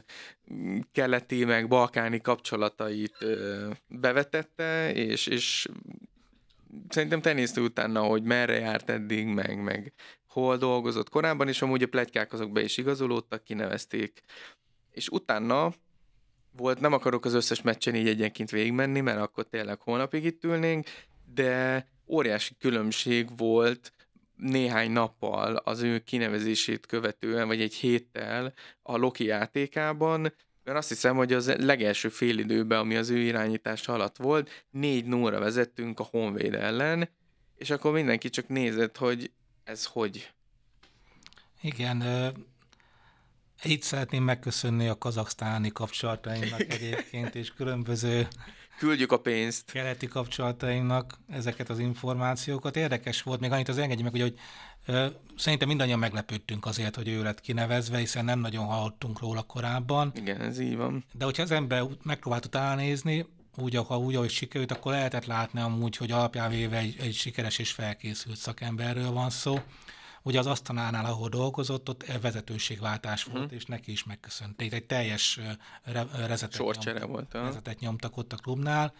[0.91, 5.67] keleti, meg balkáni kapcsolatait uh, bevetette, és, és
[6.89, 9.93] szerintem te néztél utána, hogy merre járt eddig, meg, meg
[10.27, 14.21] hol dolgozott korábban, és amúgy a plegykák azok be is igazolódtak, kinevezték.
[14.91, 15.73] És utána
[16.57, 20.87] volt, nem akarok az összes meccsen így egyenként végigmenni, mert akkor tényleg holnapig itt ülnénk,
[21.33, 23.93] de óriási különbség volt
[24.35, 31.15] néhány nappal az ő kinevezését követően, vagy egy héttel a Loki játékában, mert azt hiszem,
[31.15, 36.53] hogy az legelső időben, ami az ő irányítása alatt volt, négy nóra vezettünk a Honvéd
[36.53, 37.09] ellen,
[37.55, 39.31] és akkor mindenki csak nézett, hogy
[39.63, 40.31] ez hogy.
[41.61, 42.03] Igen,
[43.63, 48.27] itt szeretném megköszönni a kazaksztáni kapcsolatainknak egyébként, és különböző
[48.77, 49.71] küldjük a pénzt.
[49.71, 52.75] Keleti kapcsolatainknak ezeket az információkat.
[52.75, 54.39] Érdekes volt, még annyit az engedjük meg, hogy, hogy
[54.95, 60.11] ö, szerintem mindannyian meglepődtünk azért, hogy ő lett kinevezve, hiszen nem nagyon hallottunk róla korábban.
[60.15, 61.05] Igen, ez így van.
[61.13, 63.25] De hogyha az ember megpróbált utána nézni,
[63.57, 67.57] úgy, ha úgy, ahogy sikerült, akkor lehetett látni amúgy, hogy alapján véve egy, egy sikeres
[67.57, 69.59] és felkészült szakemberről van szó.
[70.25, 73.53] Ugye az asztalánál, ahol dolgozott, ott vezetőségváltás volt, uh-huh.
[73.53, 74.73] és neki is megköszönték.
[74.73, 75.39] Egy teljes
[75.83, 78.93] re- rezetet, nyomtak, volt, rezetet nyomtak ott a klubnál.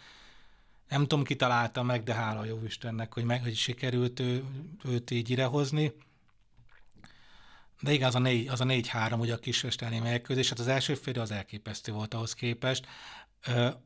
[0.89, 4.43] Nem tudom, ki találta meg, de hála jó Istennek, hogy, meg, hogy sikerült ő,
[4.83, 5.93] őt így idehozni.
[7.81, 10.93] De igen, az a, négy, az a 4-3, ugye a kisvesteni mérkőzés, hát az első
[10.93, 12.87] fél az elképesztő volt ahhoz képest.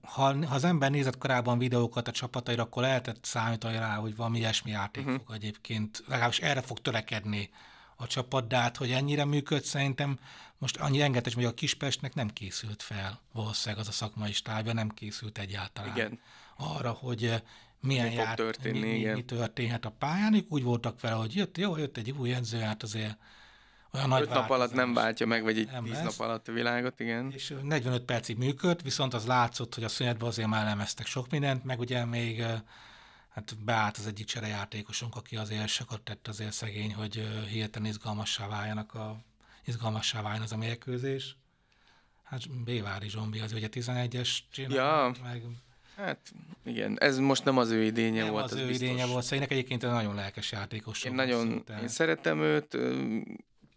[0.02, 4.38] Ha, ha az ember nézett korábban videókat a csapataira, akkor lehetett számítani rá, hogy valami
[4.38, 5.22] ilyesmi játék uh-huh.
[5.26, 7.50] fog egyébként, legalábbis erre fog törekedni
[7.96, 10.20] a csapat, de hát, hogy ennyire működ, szerintem
[10.58, 14.90] most annyi rengetes, hogy a Kispestnek nem készült fel, valószínűleg az a szakmai stábja nem
[14.90, 16.20] készült egyáltalán Igen.
[16.58, 17.44] arra, hogy
[17.80, 21.78] milyen Mi történni, mi, mi, mi, történhet a pályán, úgy voltak vele, hogy jött, jó,
[21.78, 23.18] jött egy új edző, hát azért
[23.94, 26.04] olyan nagy Öt nap alatt nem váltja meg, vagy egy nem tíz lesz.
[26.04, 27.32] nap alatt a világot, igen.
[27.32, 31.64] És 45 percig működt, viszont az látszott, hogy a szünetben azért már elemeztek sok mindent,
[31.64, 32.44] meg ugye még
[33.30, 38.94] hát beállt az egyik cserejátékosunk, aki azért sokat tett azért szegény, hogy hirtelen izgalmassá váljanak
[38.94, 39.18] a,
[39.66, 41.38] izgalmassá váljon az a mérkőzés.
[42.24, 45.12] Hát Bévári Zsombi az ugye 11-es csinált, Ja.
[45.24, 45.42] meg
[45.96, 46.32] Hát
[46.66, 48.88] igen, ez most nem az ő idénye nem volt, az az ő biztos.
[48.88, 51.04] idénye volt, szerintem egyébként egy nagyon lelkes játékos.
[51.04, 51.80] Én nagyon, szinte.
[51.82, 52.78] én szeretem őt,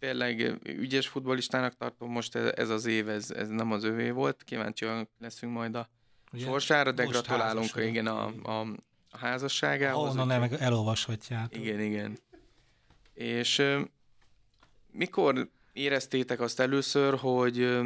[0.03, 4.43] tényleg ügyes futbolistának tartom, most ez, ez az év, ez, ez nem az övé volt,
[4.43, 5.89] kíváncsian leszünk majd a
[6.33, 6.45] Ugye?
[6.45, 8.59] sorsára, de gratulálunk igen a, a,
[9.09, 10.15] a házasságához.
[10.15, 11.55] Ahonnan úgyhogy- meg elolvashatjátok.
[11.55, 12.17] Igen, igen.
[13.13, 13.61] És
[14.91, 17.79] mikor éreztétek azt először, hogy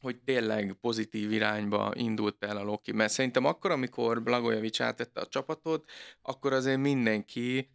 [0.00, 2.92] hogy tényleg pozitív irányba indult el a Loki?
[2.92, 5.90] Mert szerintem akkor, amikor Blagojevic átvette a csapatot,
[6.22, 7.70] akkor azért mindenki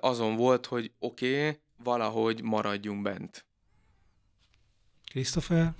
[0.00, 3.44] azon volt, hogy oké, okay, valahogy maradjunk bent.
[5.04, 5.72] Christopher?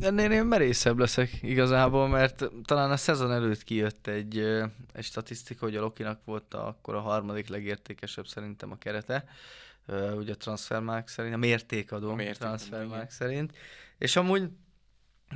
[0.00, 4.38] Ennél én merészebb leszek igazából, mert talán a szezon előtt kijött egy,
[4.92, 9.24] egy statisztika, hogy a Lokinak volt a, akkor a harmadik legértékesebb szerintem a kerete,
[10.16, 13.08] ugye a transfermárk szerint, a mértékadó A mértékadó, transfermárk igen.
[13.08, 13.56] szerint.
[13.98, 14.50] És amúgy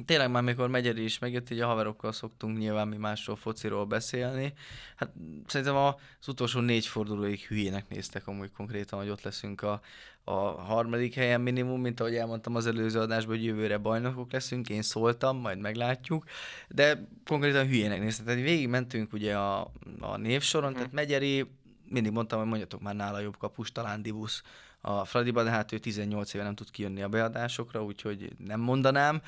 [0.05, 4.53] tényleg már mikor Megyeri is megjött, így a haverokkal szoktunk nyilván mi másról fociról beszélni.
[4.97, 5.13] Hát
[5.47, 9.81] szerintem az utolsó négy fordulóig hülyének néztek amúgy konkrétan, hogy ott leszünk a,
[10.25, 14.83] a harmadik helyen minimum, mint ahogy elmondtam az előző adásban, hogy jövőre bajnokok leszünk, én
[14.83, 16.25] szóltam, majd meglátjuk,
[16.69, 18.27] de konkrétan hülyének néztek.
[18.27, 21.51] Tehát végig mentünk ugye a, a névsoron, tehát Megyeri,
[21.89, 24.43] mindig mondtam, hogy mondjatok már nála jobb kapus, talán Dibusz
[24.81, 29.23] a Fradiba, de hát ő 18 éve nem tud kijönni a beadásokra, úgyhogy nem mondanám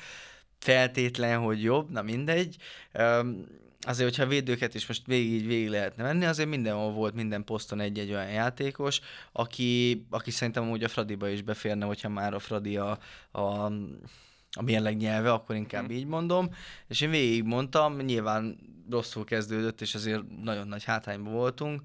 [0.59, 2.57] feltétlen, hogy jobb, na mindegy.
[3.81, 8.09] Azért, hogyha védőket is most végig, végig lehetne menni, azért mindenhol volt minden poszton egy-egy
[8.11, 8.99] olyan játékos,
[9.31, 12.97] aki, aki szerintem úgy a Fradiba is beférne, hogyha már a Fradi a,
[13.31, 13.71] a
[14.57, 15.91] a mérleg nyelve, akkor inkább Mhm.
[15.91, 16.49] így mondom,
[16.87, 18.57] és én végig mondtam, nyilván
[18.89, 21.81] rosszul kezdődött, és azért nagyon nagy hátrányban voltunk,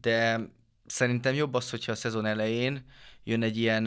[0.00, 0.40] de
[0.86, 2.84] szerintem jobb az, hogyha a szezon elején
[3.24, 3.84] jön egy ilyen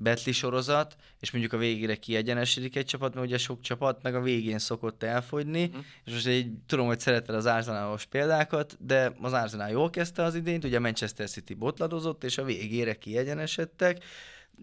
[0.00, 4.20] betli sorozat, és mondjuk a végére kiegyenesedik egy csapat, mert ugye sok csapat meg a
[4.20, 5.78] végén szokott elfogyni, Mhm.
[6.04, 10.34] és most így tudom, hogy szereted az Arsenalos példákat, de az Arsenal jól kezdte az
[10.34, 14.04] idényt, ugye Manchester City botladozott, és a végére kiegyenesedtek,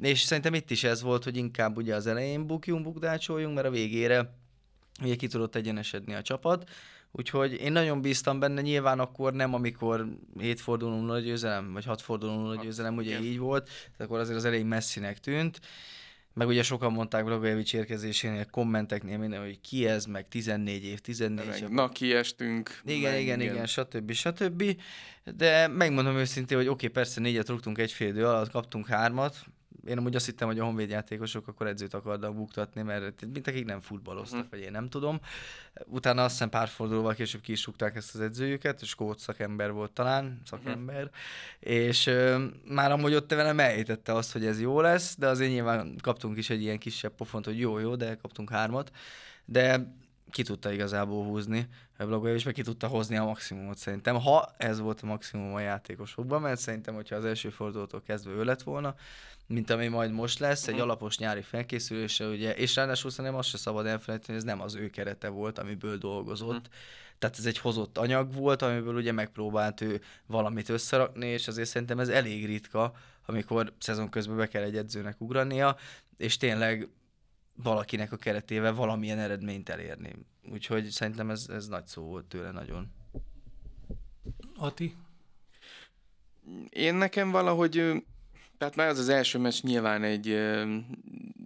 [0.02, 3.72] és szerintem itt is ez volt, hogy inkább ugye az elején bukjunk, bukdácsoljunk, mert a
[3.72, 4.36] végére
[5.02, 6.70] ugye ki tudott egyenesedni a csapat,
[7.18, 10.08] úgyhogy én nagyon bíztam benne, nyilván akkor nem, amikor
[10.40, 13.24] 7 forduló nulla győzelem, vagy 6 forduló nulla győzelem, ugye igen.
[13.24, 15.60] így volt, akkor azért az elején messzinek tűnt,
[16.34, 21.48] meg ugye sokan mondták Blagojevic érkezésénél, kommenteknél minden, hogy ki ez, meg 14 év, 14
[21.48, 21.68] Meg, év.
[21.68, 22.82] na, kiestünk.
[22.86, 24.12] Igen, meg, igen, igen, stb.
[24.12, 24.64] stb.
[25.36, 29.46] De megmondom őszintén, hogy oké, persze négyet rúgtunk egy fél idő alatt, kaptunk hármat.
[29.86, 33.66] Én amúgy azt hittem, hogy a honvéd játékosok akkor edzőt akarnak buktatni, mert mint akik
[33.66, 34.48] nem futballoztak, Mhm.
[34.50, 35.20] vagy én nem tudom.
[35.86, 39.92] Utána azt hiszem pár fordulóval később ki is ezt az edzőjüket, és skót szakember volt
[39.92, 41.10] talán, szakember,
[41.60, 45.96] és ö, már amúgy ott velem elejtette azt, hogy ez jó lesz, de azért nyilván
[46.02, 48.92] kaptunk is egy ilyen kisebb pofont, hogy jó, jó, de kaptunk hármat.
[49.46, 49.94] De
[50.30, 51.68] ki tudta igazából húzni
[51.98, 56.42] Blagojevic, meg ki tudta hozni a maximumot szerintem, ha ez volt a maximum a játékosokban,
[56.42, 58.96] mert szerintem, hogyha az első fordulótól kezdve ő lett volna,
[59.48, 60.84] mint ami majd most lesz, egy Mhm.
[60.84, 64.76] alapos nyári felkészülése, ugye, és ráadásul szerintem azt se szabad elfelejteni, hogy ez nem az
[64.76, 66.62] ő kerete volt, amiből dolgozott.
[66.68, 66.74] Mhm.
[67.20, 72.00] Tehát ez egy hozott anyag volt, amiből ugye megpróbált ő valamit összerakni, és azért szerintem
[72.00, 72.94] ez elég ritka,
[73.26, 75.78] amikor szezon közben be kell egy edzőnek ugrania,
[76.18, 76.90] és tényleg
[77.54, 80.12] valakinek a keretével valamilyen eredményt elérni.
[80.52, 82.92] Úgyhogy szerintem ez, ez nagy szó volt tőle nagyon.
[84.58, 84.96] Ati?
[86.70, 88.04] Én nekem valahogy,
[88.58, 90.42] tehát már az az első meccs nyilván egy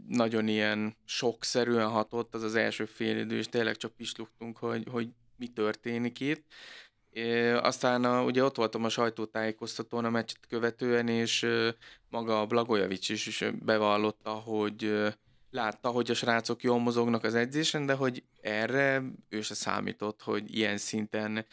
[0.08, 5.10] nagyon ilyen sokszerűen hatott, az az első fél idő, és tényleg csak pislogtunk, hogy, hogy
[5.36, 6.46] mi történik itt.
[7.62, 11.48] Aztán a, ugye ott voltam a sajtótájékoztatón a meccset követően, és
[12.10, 15.10] maga a Blagojevic is, is bevallotta, hogy
[15.52, 20.56] látta, hogy a srácok jól mozognak az edzésen, de hogy erre ő se számított, hogy
[20.56, 21.46] ilyen szinten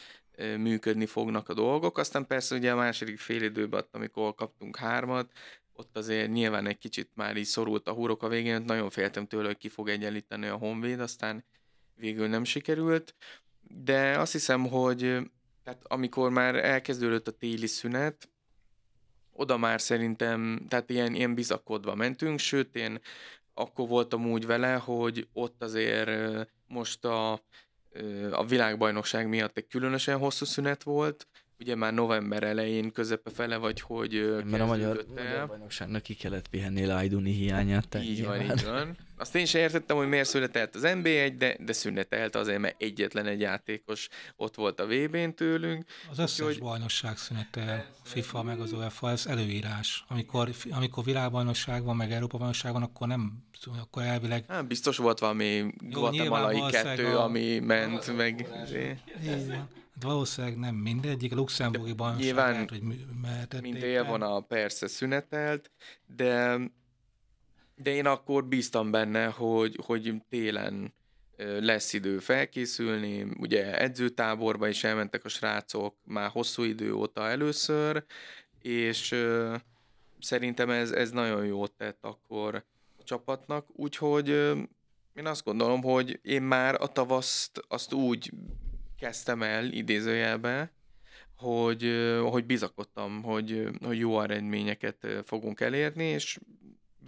[0.57, 1.97] működni fognak a dolgok.
[1.97, 5.31] Aztán persze ugye a második fél időben, amikor kaptunk hármat,
[5.73, 9.47] ott azért nyilván egy kicsit már így szorult a húrok a végén, nagyon féltem tőle,
[9.47, 11.45] hogy ki fog egyenlíteni a Honvéd, aztán
[11.95, 13.15] végül nem sikerült.
[13.61, 14.99] De azt hiszem, hogy
[15.63, 18.29] tehát amikor már elkezdődött a téli szünet,
[19.31, 22.99] oda már szerintem, tehát ilyen, ilyen bizakodva mentünk, sőt én
[23.53, 26.09] akkor voltam úgy vele, hogy ott azért
[26.67, 27.41] most a,
[28.31, 31.27] a világbajnokság miatt egy különösen hosszú szünet volt,
[31.59, 36.47] ugye már november elején, közepe fele vagy, hogy Mert a magyar, magyar bajnokságnak ki kellett
[36.47, 37.97] pihenni Lajduni hiányát.
[38.01, 38.97] Így van, így van.
[39.19, 43.25] Azt én sem értettem, hogy miért szünetelt az NBA-1, de, de szünetelt azért, mert egyetlen
[43.25, 45.85] egy játékos ott volt a VB-n tőlünk.
[46.11, 50.05] Az összes úgy, bajnokság szünetel, FIFA meg az UEFA, ez előírás.
[50.07, 53.43] Amikor, amikor világbajnokság van, meg Európa bajnokság van, akkor nem,
[53.81, 54.45] akkor elvileg...
[54.47, 57.23] Hát, biztos volt valami guatemalai kettő, a...
[57.23, 58.47] ami ment, meg...
[59.23, 59.69] Így van.
[59.99, 62.81] Valószínűleg nem mindegyik, a luxemburgi bajnokság Nyilván lehet, hogy
[63.21, 63.71] mehetették.
[63.71, 65.71] Mint élvona persze szünetelt,
[66.05, 66.59] de,
[67.75, 70.93] de én akkor bíztam benne, hogy, hogy télen
[71.37, 78.03] lesz idő felkészülni, ugye edzőtáborba is elmentek a srácok már hosszú idő óta először,
[78.61, 79.15] és
[80.19, 82.63] szerintem ez, ez nagyon jót tett akkor
[82.99, 84.27] a csapatnak, úgyhogy
[85.13, 88.31] én azt gondolom, hogy én már a tavaszt azt úgy
[88.99, 90.71] kezdtem el idézőjelbe,
[91.35, 91.93] hogy,
[92.29, 96.39] hogy bizakodtam, hogy, hogy jó eredményeket fogunk elérni, és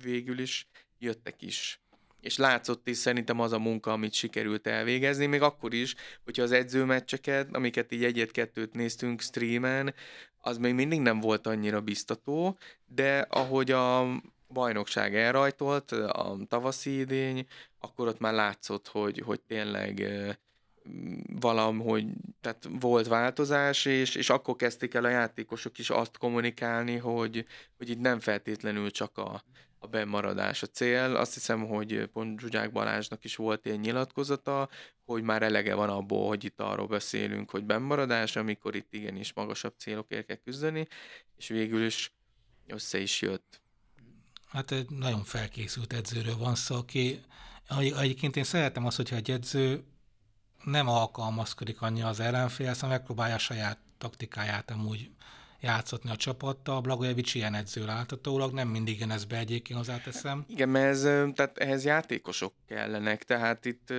[0.01, 0.67] végül is
[0.99, 1.81] jöttek is.
[2.21, 6.51] És látszott is szerintem az a munka, amit sikerült elvégezni, még akkor is, hogyha az
[6.51, 9.93] edzőmeccseket, amiket így egyet-kettőt néztünk streamen,
[10.37, 14.07] az még mindig nem volt annyira biztató, de ahogy a
[14.47, 17.47] bajnokság elrajtolt, a tavaszi idény,
[17.79, 20.07] akkor ott már látszott, hogy, hogy tényleg
[21.39, 22.05] valahogy,
[22.41, 27.45] tehát volt változás, és, és akkor kezdték el a játékosok is azt kommunikálni, hogy,
[27.77, 29.43] hogy itt nem feltétlenül csak a,
[29.79, 31.15] a bemaradás a cél.
[31.15, 34.69] Azt hiszem, hogy pont Zsuzsák Balázsnak is volt ilyen nyilatkozata,
[35.05, 39.73] hogy már elege van abból, hogy itt arról beszélünk, hogy bemaradás, amikor itt igenis magasabb
[39.77, 40.87] célokért kell küzdeni,
[41.37, 42.13] és végül is
[42.67, 43.61] össze is jött.
[44.47, 47.21] Hát egy nagyon felkészült edzőről van szó, aki
[47.77, 49.83] egyébként én szeretem azt, hogyha egy edző
[50.69, 55.09] nem alkalmazkodik annyi az ellenfélhez, hanem megpróbálja a saját taktikáját amúgy
[55.61, 56.81] játszatni a csapattal.
[56.81, 60.45] Blagojevic ilyen edző láthatólag, nem mindig jön ez be egyébként hozzáteszem.
[60.47, 61.01] Igen, mert ez,
[61.35, 63.93] tehát ehhez játékosok kellenek, tehát itt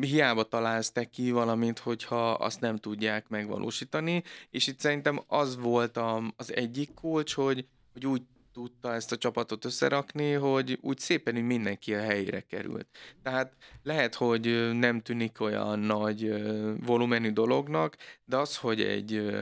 [0.00, 5.96] hiába találsz te ki valamit, hogyha azt nem tudják megvalósítani, és itt szerintem az volt
[5.96, 8.22] a, az egyik kulcs, hogy, hogy úgy
[8.58, 12.86] tudta ezt a csapatot összerakni, hogy úgy szépen hogy mindenki a helyére került.
[13.22, 16.42] Tehát lehet, hogy nem tűnik olyan nagy
[16.84, 19.38] volumenű dolognak, de az, hogy egy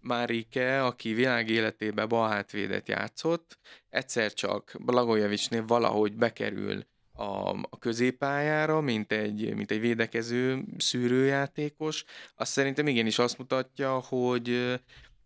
[0.00, 3.58] Márike, aki világ életében balhátvédet játszott,
[3.90, 12.04] egyszer csak Blagojevicsnél valahogy bekerül a, a középpályára, mint egy, mint egy védekező szűrőjátékos,
[12.36, 14.78] azt szerintem igenis azt mutatja, hogy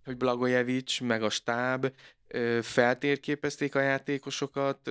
[0.05, 1.93] hogy Blagojevic meg a stáb
[2.63, 4.91] feltérképezték a játékosokat,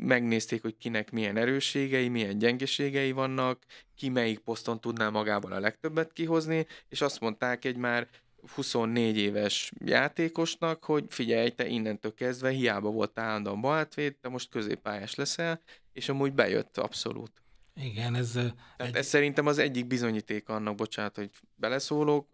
[0.00, 3.64] megnézték, hogy kinek milyen erősségei, milyen gyengeségei vannak,
[3.96, 8.08] ki melyik poszton tudná magából a legtöbbet kihozni, és azt mondták egy már
[8.54, 15.14] 24 éves játékosnak, hogy figyelj, te innentől kezdve hiába volt állandóan balátvéd, te most középpályás
[15.14, 15.60] leszel,
[15.92, 17.32] és amúgy bejött abszolút.
[17.80, 18.30] Igen, ez...
[18.32, 18.94] Tehát egy...
[18.94, 22.28] ez szerintem az egyik bizonyíték annak, bocsánat, hogy beleszólok,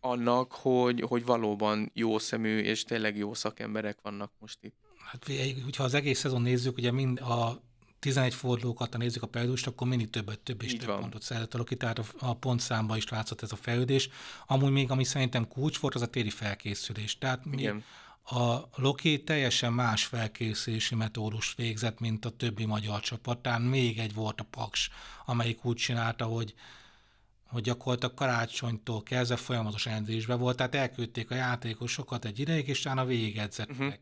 [0.00, 4.74] annak, hogy, hogy valóban jó szemű és tényleg jó szakemberek vannak most itt.
[5.10, 5.30] Hát
[5.64, 7.62] hogyha az egész szezon nézzük, ugye mind a
[7.98, 11.00] 11 fordulókat, ha nézzük a periódust, akkor mindig többet, több és Így több van.
[11.00, 14.08] pontot szerzett a Loki, tehát a, a pontszámban is látszott ez a fejlődés.
[14.46, 17.18] Amúgy még, ami szerintem kulcs volt, az a téri felkészülés.
[17.18, 17.84] Tehát mi, Igen.
[18.30, 23.62] A Loki teljesen más felkészülési metódus végzett, mint a többi magyar csapatán.
[23.62, 24.90] Még egy volt a Paks,
[25.24, 26.54] amelyik úgy csinálta, hogy
[27.50, 33.04] hogy gyakorlatilag karácsonytól kezdve folyamatos edzésbe volt, tehát elküldték a játékosokat egy ideig, és utána
[33.04, 33.78] végigedzettek.
[33.78, 33.94] Uh-huh.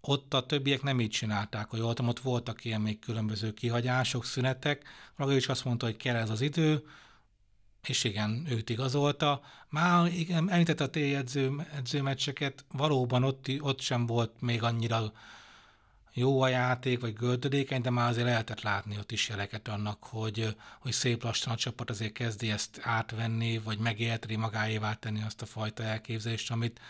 [0.00, 4.84] Ott a többiek nem így csinálták, hogy voltam, ott voltak ilyen még különböző kihagyások, szünetek.
[5.16, 6.84] Maga is azt mondta, hogy kell ez az idő,
[7.88, 9.40] és igen, őt igazolta.
[9.68, 11.24] Már igen, említette a
[11.76, 15.12] edzőmeccseket, valóban ott, ott sem volt még annyira
[16.12, 20.56] jó a játék, vagy gördülékeny, de már azért lehetett látni ott is jeleket annak, hogy,
[20.78, 25.46] hogy szép lassan a csapat azért kezdi ezt átvenni, vagy megélteni magáévá tenni azt a
[25.46, 26.80] fajta elképzelést, amit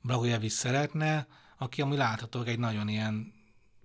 [0.00, 1.26] Blagojevic szeretne,
[1.56, 3.32] aki ami látható egy nagyon ilyen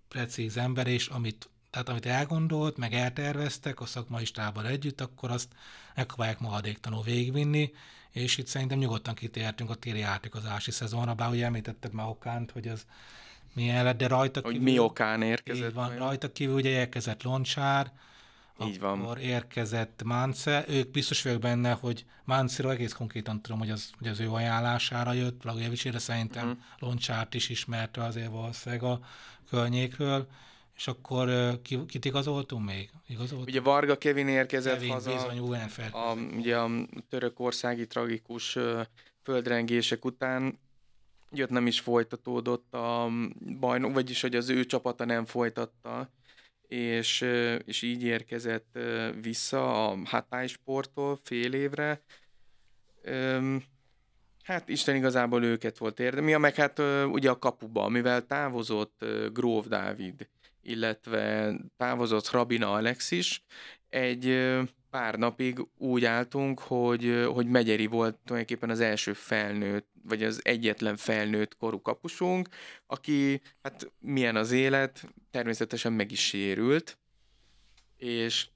[0.08, 5.48] precíz ember, és amit, tehát amit elgondolt, meg elterveztek a szakmai stábbal együtt, akkor azt
[5.96, 7.72] megpróbálják maradéktanul végigvinni,
[8.12, 12.68] és itt szerintem nyugodtan kitértünk a téli játékozási szezonra, bár ugye említetted már Okánt, hogy
[12.68, 12.86] az
[13.54, 14.72] milyen lett, de rajta hogy kívül...
[14.72, 15.74] mi okán érkezett.
[15.74, 17.92] van, rajta kívül ugye érkezett Loncsár,
[18.66, 19.02] Így van.
[19.02, 20.66] Akkor érkezett Mánce.
[20.68, 25.14] Ők biztos vagyok benne, hogy Máncéről egész konkrétan tudom, hogy az, hogy az ő ajánlására
[25.14, 26.62] jött, Blagojevicsére szerintem uh-huh.
[26.80, 29.00] Loncsárt is ismerte azért valószínűleg a
[29.50, 30.28] környékről.
[30.80, 32.90] És akkor ki, kit igazoltunk még?
[33.08, 33.48] Igazoltunk?
[33.48, 35.14] Ugye Varga Kevin érkezett Kevin haza.
[35.14, 35.40] bizony
[35.92, 36.70] a, ugye a
[37.10, 38.58] törökországi tragikus
[39.24, 40.60] földrengések után
[41.32, 43.10] jött nem is folytatódott a
[43.60, 46.10] bajnok, vagyis hogy az ő csapata nem folytatta,
[46.68, 47.22] és,
[47.66, 48.80] és így érkezett
[49.22, 52.02] vissza a Hatay sporttól fél évre.
[53.02, 53.64] Öm,
[54.44, 56.80] Hát Isten igazából őket volt érdemi, meg hát
[57.12, 60.28] ugye a kapuba, mivel távozott Gróf Dávid,
[60.70, 63.44] illetve távozott Rabina Alex is,
[63.90, 64.50] egy
[64.90, 70.98] pár napig úgy álltunk, hogy, hogy Megyeri volt tulajdonképpen az első felnőtt, vagy az egyetlen
[70.98, 72.48] felnőtt korú kapusunk,
[72.86, 76.98] aki, hát milyen az élet, természetesen meg is sérült,
[77.98, 78.48] és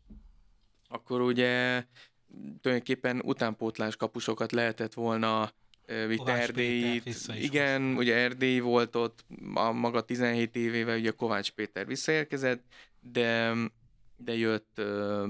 [0.87, 1.83] akkor ugye
[2.61, 5.51] tulajdonképpen utánpótlás kapusokat lehetett volna
[6.17, 12.63] Kovács Erdélyt, igen, ugye Erdély volt ott, a maga 17 évével ugye Kovács Péter visszaérkezett,
[12.99, 13.53] de,
[14.17, 14.81] de jött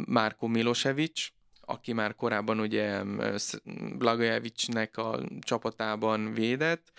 [0.06, 1.28] Márko Milosevic,
[1.66, 3.02] aki már korábban ugye
[3.98, 6.92] Blagojevicsnek a csapatában védett,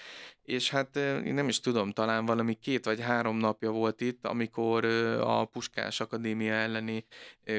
[0.43, 4.85] és hát én nem is tudom, talán valami két vagy három napja volt itt, amikor
[5.21, 7.05] a Puskás Akadémia elleni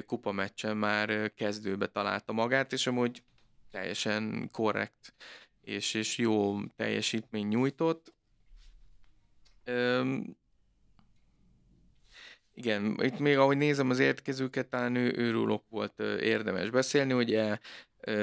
[0.06, 3.24] kupameccsen már kezdőbe találta magát, és amúgy
[3.72, 5.14] teljesen korrekt
[5.66, 8.14] és, és jó teljesítmény nyújtott.
[9.64, 10.36] Öm,
[12.54, 17.58] igen, itt még ahogy nézem az érkezőket, talán ő, őróluk volt érdemes beszélni, ugye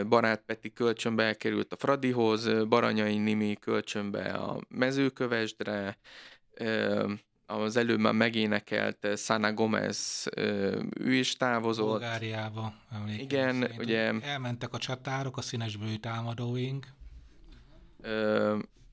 [0.09, 5.99] Barát Peti kölcsönbe elkerült a Fradihoz, Baranyai Nimi kölcsönbe a mezőkövesdre,
[7.47, 10.29] az előbb már megénekelt Sana Gomez,
[10.91, 11.89] ő is távozott.
[11.89, 12.75] Bulgáriába.
[12.93, 16.87] emlékeim Igen, ugye- Elmentek a csatárok, a színesbőjű támadóink.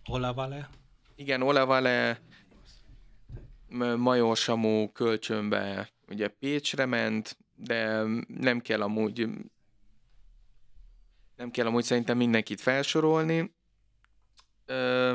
[0.10, 0.70] Olavale.
[1.16, 2.20] Igen, Olevale,
[3.68, 9.28] M- Major Samu kölcsönbe ugye Pécsre ment, de nem kell amúgy
[11.36, 13.54] nem kell amúgy szerintem mindenkit felsorolni.
[14.66, 15.14] Ö,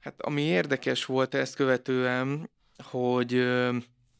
[0.00, 2.50] hát ami érdekes volt ezt követően,
[2.84, 3.76] hogy ö,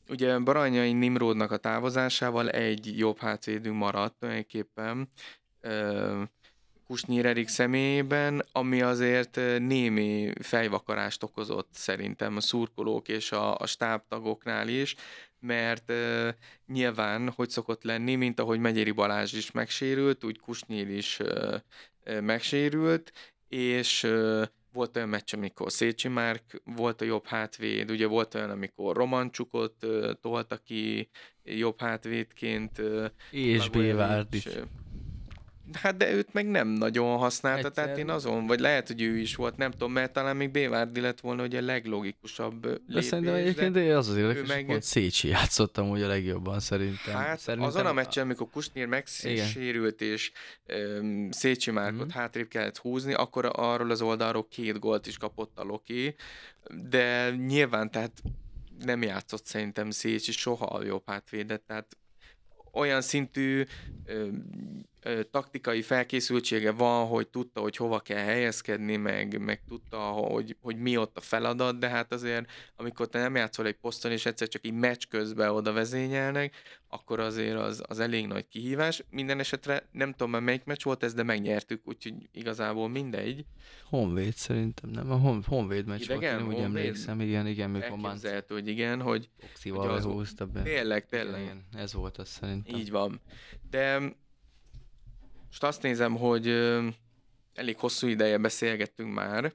[0.08, 5.10] ugye Baranyai Nimrodnak a távozásával egy jobb hátvédünk maradt tulajdonképpen.
[5.60, 6.22] Ö,
[6.88, 14.68] Kusnyír Erik személyében, ami azért némi fejvakarást okozott szerintem a szurkolók és a, a stábtagoknál
[14.68, 14.94] is,
[15.40, 16.28] mert uh,
[16.66, 23.12] nyilván, hogy szokott lenni, mint ahogy Megyeri Balázs is megsérült, úgy Kusnyír is uh, megsérült,
[23.48, 28.50] és uh, volt olyan meccs, amikor Szécsi Márk volt a jobb hátvéd, ugye volt olyan,
[28.50, 31.08] amikor Romancsukot uh, tolta ki
[31.42, 32.78] jobb hátvédként.
[32.78, 34.66] Uh, És Bévárdit.
[35.72, 37.84] Hát de őt meg nem nagyon használta, Egyszer.
[37.84, 41.00] tehát én azon, vagy lehet, hogy ő is volt, nem tudom, mert talán még Bévárdi
[41.00, 44.56] lett volna ugye a leglogikusabb ö, De szerintem lépés, egyébként de az az érdekes, meg-
[44.56, 47.14] hogy pont Szécsi játszottam úgy a legjobban szerintem.
[47.14, 48.88] Hát szerintem azon a meccsen, amikor Igen.
[48.88, 50.32] megsérült, és
[51.00, 52.16] um, Szécsi Márkot Mhm.
[52.18, 56.14] hátrébb kellett húzni, akkor arról az oldalról két gólt is kapott a Loki,
[56.88, 58.22] de nyilván tehát
[58.84, 61.96] nem játszott szerintem Szécsi soha a jobb hátvédet, tehát
[62.72, 63.64] olyan szintű
[65.30, 70.96] taktikai felkészültsége van, hogy tudta, hogy hova kell helyezkedni, meg, meg tudta, hogy, hogy mi
[70.96, 74.66] ott a feladat, de hát azért, amikor te nem játszol egy poszton, és egyszer csak
[74.66, 76.54] így meccs közben oda vezényelnek,
[76.88, 79.04] akkor azért az, az elég nagy kihívás.
[79.10, 83.44] Minden esetre nem tudom már melyik meccs volt ez, de megnyertük, úgyhogy igazából mindegy.
[83.84, 85.10] Honvéd szerintem, nem?
[85.10, 86.32] A Hon, Honvéd meccs Idegen?
[86.34, 86.76] volt, én úgy Honvéd?
[86.84, 90.62] emlékszem, igen, igen, mikor Elképzelhető, hogy igen, hogy Oxival Ugye az- behúzta be.
[90.62, 91.40] tényleg, tényleg.
[91.42, 92.76] igen, ez volt az szerintem.
[92.78, 93.20] Így van.
[93.70, 94.00] De
[95.48, 96.48] most azt nézem, hogy
[97.54, 99.54] elég hosszú ideje beszélgettünk már,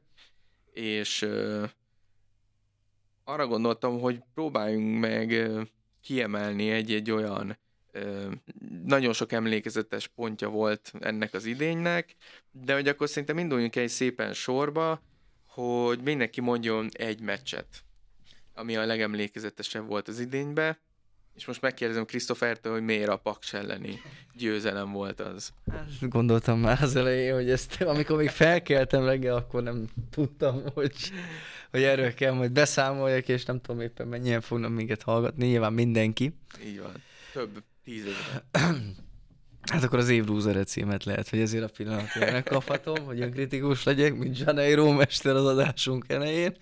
[0.71, 1.27] és
[3.23, 5.49] arra gondoltam, hogy próbáljunk meg
[6.01, 7.57] kiemelni egy-egy olyan
[8.85, 12.15] nagyon sok emlékezetes pontja volt ennek az idénynek,
[12.51, 15.01] de hogy akkor szerintem induljunk egy szépen sorba,
[15.45, 17.83] hogy mindenki mondjon egy meccset,
[18.53, 20.79] ami a legemlékezetesebb volt az idénybe,
[21.35, 24.01] és most megkérdezem Krisztofertől, hogy miért a Paks elleni
[24.33, 25.53] győzelem volt az.
[25.71, 30.95] Hát, Gondoltam már az elején, hogy ezt, amikor még felkeltem reggel, akkor nem tudtam, hogy,
[31.71, 36.35] hogy erről kell majd beszámoljak, és nem tudom éppen mennyien fognak minket hallgatni, nyilván mindenki.
[36.65, 36.93] Így van.
[37.33, 38.43] Több tízezer.
[39.71, 44.15] Hát akkor az év lúzere címet lehet, hogy ezért a pillanatban megkaphatom, hogy önkritikus legyek,
[44.15, 46.55] mint Janeiro mester az adásunk elején.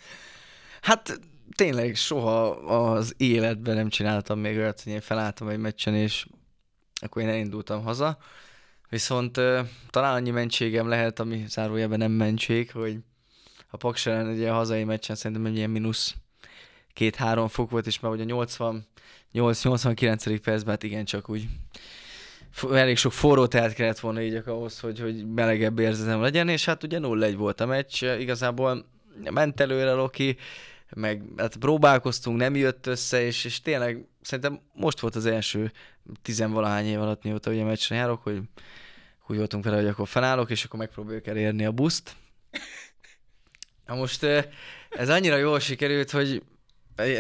[0.82, 1.20] Hát
[1.56, 6.26] tényleg soha az életben nem csináltam még olyat, hogy én felálltam egy meccsen, és
[7.02, 8.18] akkor én elindultam haza.
[8.90, 9.40] Viszont
[9.90, 12.98] talán annyi mentségem lehet, ami zárójelben nem mentség, hogy
[13.70, 16.16] a Paks ellen ugye a hazai meccsen szerintem egy ilyen mínusz
[16.94, 18.46] két-három fok volt, és már ugye a
[19.34, 20.40] 88-89.
[20.44, 21.48] percben hát igen, csak úgy
[22.72, 26.84] elég sok forró tehet kellett volna így ahhoz, hogy, hogy melegebb érzetem legyen, és hát
[26.84, 28.86] ugye 0-1 volt a meccs, igazából
[29.32, 30.38] ment előre Loki,
[30.96, 35.72] meg hát próbálkoztunk, nem jött össze, és, és tényleg szerintem most volt az első
[36.22, 38.42] tizenvalahány év alatt, mióta ugye meccsre járok, hogy
[39.28, 42.16] úgy voltunk vele, hogy akkor felállok, és akkor megpróbáljuk elérni a buszt.
[43.86, 44.24] Na most
[44.90, 46.44] ez annyira jól sikerült, hogy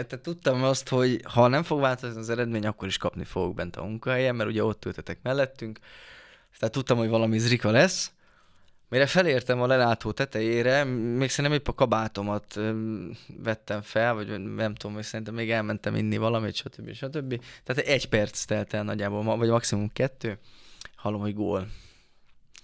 [0.08, 3.76] te tudtam azt, hogy ha nem fog változni az eredmény, akkor is kapni fogok bent
[3.76, 5.80] a munkahelyen, mert ugye ott ültetek mellettünk.
[6.60, 8.12] Tehát tudtam, hogy valami zrika lesz.
[8.92, 12.60] Mire felértem a lelátó tetejére, még szerintem épp a kabátomat
[13.44, 16.94] vettem fel, vagy nem tudom, hogy szerintem még elmentem inni valamit, stb.
[16.94, 17.42] stb.
[17.64, 20.40] Tehát egy perc telt el nagyjából, vagy maximum kettő.
[20.96, 21.68] Hallom, hogy gól.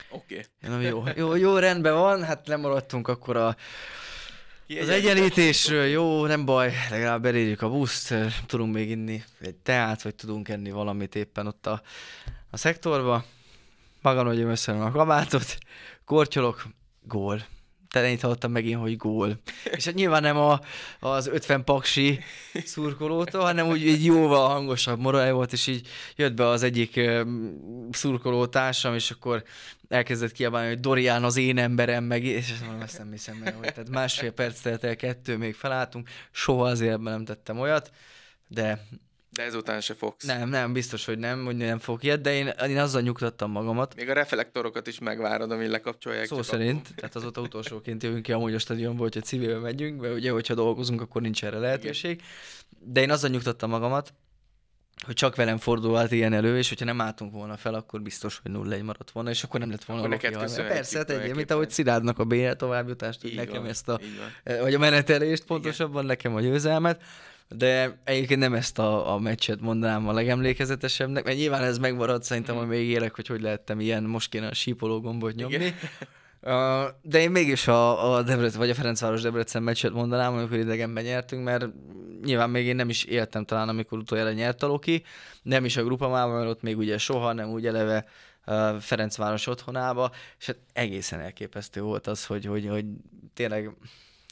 [0.09, 0.45] Oké.
[0.65, 0.85] Okay.
[0.85, 3.55] Jó, jó, jó, rendben van, hát lemaradtunk akkor a,
[4.81, 8.13] az egyenlítésről, jó, nem baj, legalább elérjük a buszt,
[8.45, 11.81] tudunk még inni egy teát, vagy tudunk enni valamit éppen ott a,
[12.49, 13.25] a szektorba.
[14.01, 15.57] Magam, hogy összenem a kabátot,
[16.07, 16.67] kortyolok,
[17.01, 17.45] gól
[17.89, 19.39] te ennyit hallottam megint, hogy gól.
[19.75, 20.59] És hát nyilván nem a,
[20.99, 22.19] az 50 paksi
[22.65, 26.99] szurkolótól, hanem úgy egy jóval hangosabb morály volt, és így jött be az egyik
[27.91, 29.43] szurkoló társam, és akkor
[29.89, 33.73] elkezdett kiabálni, hogy Dorian az én emberem, meg, és mondom, ezt nem hiszem meg, hogy
[33.73, 37.91] tehát másfél perc telt el, kettő, még felálltunk, soha azért nem tettem olyat,
[38.47, 38.87] de
[39.37, 40.25] de ezután se fogsz.
[40.25, 43.95] Nem, nem, biztos, hogy nem, hogy nem fog ilyet, de én, én azzal nyugtattam magamat.
[43.95, 46.25] Még a reflektorokat is megvárod, ami lekapcsolják.
[46.25, 46.95] Szó szerint, akkor.
[46.95, 51.01] tehát azóta utolsóként jövünk ki amúgy a stadionból, hogyha civilbe megyünk, mert ugye, hogyha dolgozunk,
[51.01, 52.11] akkor nincs erre lehetőség.
[52.11, 52.93] Igen.
[52.93, 54.13] De én azzal nyugtattam magamat,
[55.05, 58.51] hogy csak velem fordulhat ilyen elő, és hogyha nem álltunk volna fel, akkor biztos, hogy
[58.51, 61.51] 0 1 maradt volna, és akkor nem lett volna akkor neked Persze, hát egy, mint
[61.51, 63.99] ahogy Sziládnak a B továbbjutást, hogy nekem van, ezt a,
[64.43, 66.05] vagy a menetelést pontosabban, Igen.
[66.05, 67.01] nekem a győzelmet
[67.49, 72.55] de egyébként nem ezt a, a meccset mondanám a legemlékezetesebbnek, mert nyilván ez megmaradt szerintem,
[72.55, 72.57] mm.
[72.57, 75.73] hogy még élek, hogy hogy lehettem ilyen, most kéne a sípoló gombot nyomni.
[76.41, 81.03] Uh, de én mégis a, a Debrecen, vagy a Ferencváros Debrecen meccset mondanám, amikor idegenben
[81.03, 81.65] nyertünk, mert
[82.23, 85.03] nyilván még én nem is éltem talán, amikor utoljára nyert a Loki,
[85.41, 88.05] nem is a grupamában, mert ott még ugye soha, nem úgy eleve
[88.45, 92.85] uh, Ferencváros otthonába, és hát egészen elképesztő volt az, hogy, hogy, hogy
[93.33, 93.71] tényleg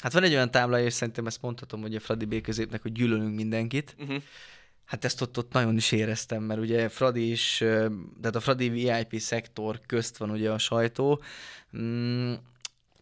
[0.06, 2.92] Hát van egy olyan tábla, és szerintem ezt mondhatom, hogy a Fradi B középnek, hogy
[2.92, 3.96] gyűlölünk mindenkit.
[4.00, 4.22] Uh-huh.
[4.86, 7.58] Hát ezt ott, ott nagyon is éreztem, mert ugye Fradi is,
[8.22, 11.22] tehát a Fradi VIP szektor közt van ugye a sajtó,
[11.78, 12.34] mm,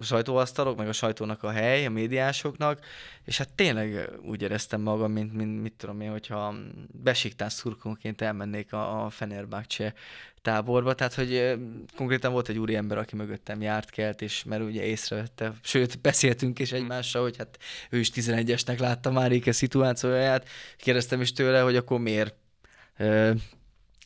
[0.04, 2.80] a sajtóasztalok, meg a sajtónak a hely, a médiásoknak,
[3.26, 6.56] és hát tényleg úgy éreztem magam, mint, mint mit tudom én, hogyha
[6.92, 9.94] besiktás szurkonként elmennék a, a Fenerbahce
[10.42, 11.58] táborba, tehát hogy
[11.96, 16.72] konkrétan volt egy úriember, aki mögöttem járt kelt, és mert ugye észrevette, sőt, beszéltünk is
[16.72, 17.58] egymással, hogy hát
[17.90, 20.48] ő is 11-esnek látta már a szituációját,
[20.78, 22.36] kérdeztem is tőle, hogy akkor miért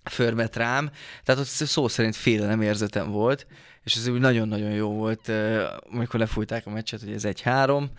[0.09, 0.91] förmet rám,
[1.23, 3.47] tehát ott szó szerint félelem érzetem volt,
[3.83, 5.31] és ez úgy nagyon-nagyon jó volt,
[5.91, 7.91] amikor lefújták a meccset, hogy ez egy három,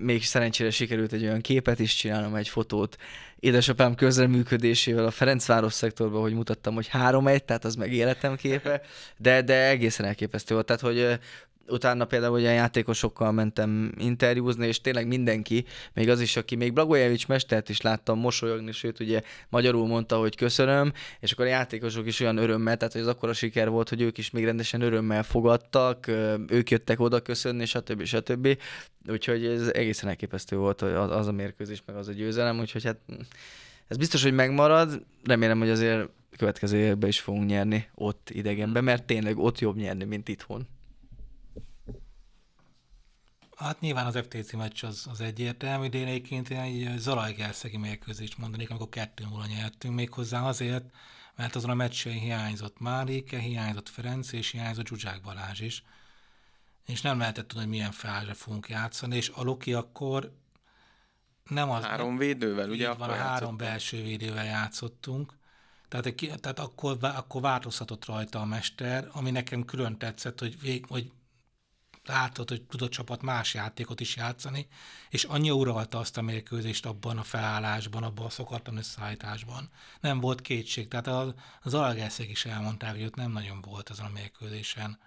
[0.00, 2.96] még szerencsére sikerült egy olyan képet is csinálnom, egy fotót
[3.40, 8.80] édesapám közreműködésével a Ferencváros szektorban, hogy mutattam, hogy három egy, tehát az meg életem képe,
[9.16, 10.66] de, de egészen elképesztő volt.
[10.66, 11.18] Tehát, hogy
[11.68, 17.26] utána például ugye játékosokkal mentem interjúzni, és tényleg mindenki, még az is, aki még Blagojevics
[17.26, 22.20] mestert is láttam mosolyogni, sőt ugye magyarul mondta, hogy köszönöm, és akkor a játékosok is
[22.20, 26.06] olyan örömmel, tehát hogy az akkora siker volt, hogy ők is még rendesen örömmel fogadtak,
[26.48, 28.04] ők jöttek oda köszönni, stb.
[28.04, 28.58] stb.
[29.08, 32.98] Úgyhogy ez egészen elképesztő volt az, az a mérkőzés, meg az a győzelem, úgyhogy hát
[33.88, 39.04] ez biztos, hogy megmarad, remélem, hogy azért következő évben is fogunk nyerni ott idegenben, mert
[39.04, 40.66] tényleg ott jobb nyerni, mint itthon.
[43.56, 48.70] Hát nyilván az FTC meccs az, az egyértelmű, de én egyébként egy Zalajgerszegi mérkőzést mondanék,
[48.70, 50.84] amikor 2 0 nyertünk még hozzá azért,
[51.36, 55.84] mert azon a meccsen hiányzott Márike, hiányzott Ferenc és hiányzott Zsuzsák Balázs is.
[56.86, 60.32] És nem lehetett tudni, hogy milyen felállásra fogunk játszani, és a Loki akkor
[61.48, 61.84] nem az...
[61.84, 62.92] Három védővel, ugye?
[62.92, 65.32] Van, a három belső védővel játszottunk.
[65.88, 71.12] Tehát, tehát akkor, akkor változhatott rajta a mester, ami nekem külön tetszett, hogy, vég, hogy
[72.08, 74.68] látod, hogy tudott csapat más játékot is játszani,
[75.10, 79.70] és annyi uralta azt a mérkőzést abban a felállásban, abban a szokatlan összeállításban.
[80.00, 84.06] Nem volt kétség, tehát az, az algászek is elmondták, hogy ott nem nagyon volt azon
[84.06, 84.98] a mérkőzésen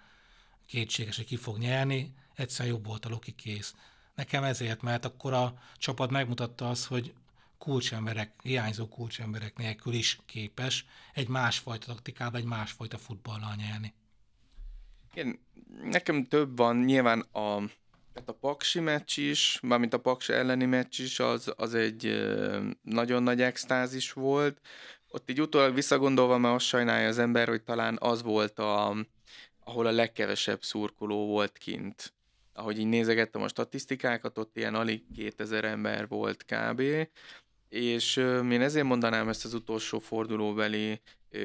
[0.66, 3.74] kétséges, hogy ki fog nyerni, egyszerűen jobb volt a Loki kész.
[4.14, 7.14] nekem ezért, mert akkor a csapat megmutatta azt, hogy
[7.58, 13.94] kulcsemberek, hiányzó kulcsemberek nélkül is képes egy másfajta taktikába, egy másfajta futballal nyerni.
[15.14, 15.38] Igen,
[15.82, 17.56] nekem több van, nyilván a,
[18.12, 22.28] tehát a Paksi meccs is, mármint a Paks elleni meccs is, az, az egy
[22.82, 24.60] nagyon nagy extázis volt.
[25.08, 28.96] Ott így utólag visszagondolva, mert azt sajnálja az ember, hogy talán az volt, a,
[29.64, 32.12] ahol a legkevesebb szurkoló volt kint.
[32.52, 36.82] Ahogy így nézegettem a statisztikákat, ott ilyen alig 2000 ember volt kb.
[37.68, 38.16] És
[38.50, 41.00] én ezért mondanám ezt az utolsó fordulóbeli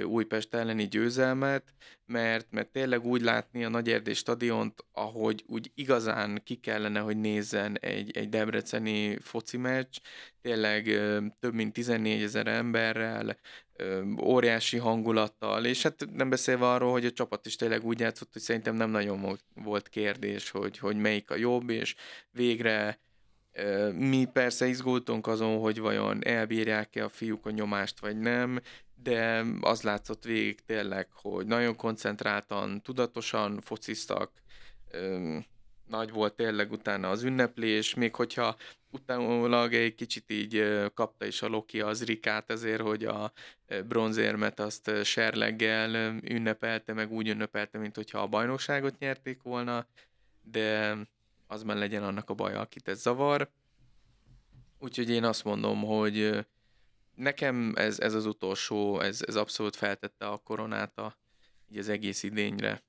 [0.06, 1.64] Újpest elleni győzelmet,
[2.06, 7.78] mert, mert tényleg úgy látni a Nagy stadiont, ahogy úgy igazán ki kellene, hogy nézzen
[7.80, 9.98] egy, egy debreceni foci meccs,
[10.42, 10.84] tényleg
[11.40, 13.38] több mint 14 ezer emberrel,
[14.22, 18.42] óriási hangulattal, és hát nem beszélve arról, hogy a csapat is tényleg úgy játszott, hogy
[18.42, 21.96] szerintem nem nagyon volt kérdés, hogy, hogy melyik a jobb, és
[22.32, 23.00] végre
[23.94, 28.62] mi persze izgultunk azon, hogy vajon elbírják-e a fiúk a nyomást, vagy nem,
[28.96, 34.32] de az látszott végig tényleg, hogy nagyon koncentráltan, tudatosan fociztak,
[35.88, 38.56] nagy volt tényleg utána az ünneplés, még hogyha
[38.92, 43.32] utána egy kicsit így kapta is a Loki az Rikát azért, hogy a
[43.88, 49.88] bronzérmet azt serleggel ünnepelte, meg úgy ünnepelte, mint hogyha a bajnokságot nyerték volna,
[50.42, 50.98] de
[51.48, 53.50] az már legyen annak a baja, akit ez zavar.
[54.80, 56.46] Úgyhogy én azt mondom, hogy
[57.16, 61.18] nekem ez, ez az utolsó, ez, ez abszolút feltette a koronát a,
[61.72, 62.84] így az egész idényre.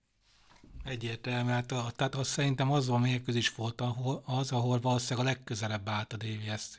[0.85, 5.31] Egyértelmű, hát a, tehát az szerintem az van mérkőzés volt ahol, az, ahol valószínűleg a
[5.31, 6.77] legközelebb állt a DVSC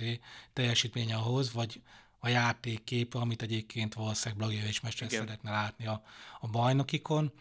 [0.53, 1.81] teljesítménye ahhoz, vagy
[2.19, 6.03] a játékkép, amit egyébként valószínűleg Blagjevics Mester szeretne látni a,
[6.39, 7.31] a bajnokikon.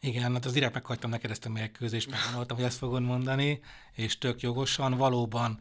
[0.00, 3.60] Igen, hát az direkt meghagytam neked ezt a mérkőzést, mert gondoltam, hogy ezt fogod mondani,
[3.92, 5.60] és tök jogosan, valóban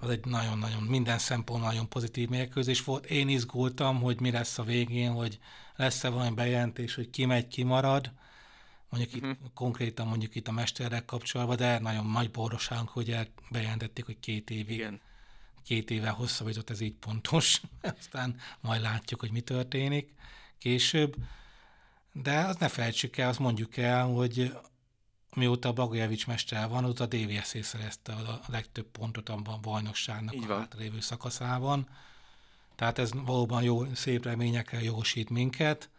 [0.00, 3.06] az egy nagyon-nagyon minden szempont nagyon pozitív mérkőzés volt.
[3.06, 5.38] Én izgultam, hogy mi lesz a végén, hogy
[5.76, 8.12] lesz-e valami bejelentés, hogy ki megy, ki marad,
[8.88, 9.30] mondjuk uh-huh.
[9.30, 9.48] itt, mhm.
[9.54, 14.78] konkrétan mondjuk itt a mesterrel kapcsolatban, de nagyon nagy borosánk, hogy bejelentették, hogy két évig,
[14.78, 15.00] Igen.
[15.64, 17.60] két éve hosszabbított, ez így pontos.
[17.98, 20.12] Aztán majd látjuk, hogy mi történik
[20.58, 21.16] később.
[22.12, 24.52] De azt ne felejtsük el, azt mondjuk el, hogy
[25.36, 30.34] mióta a Blagojevics mester van, ott a DVSZ szerezte a legtöbb pontot abban a bajnokságnak
[30.34, 31.88] Így a hátralévő szakaszában.
[32.74, 35.90] Tehát ez valóban jó, szép reményekkel jogosít minket.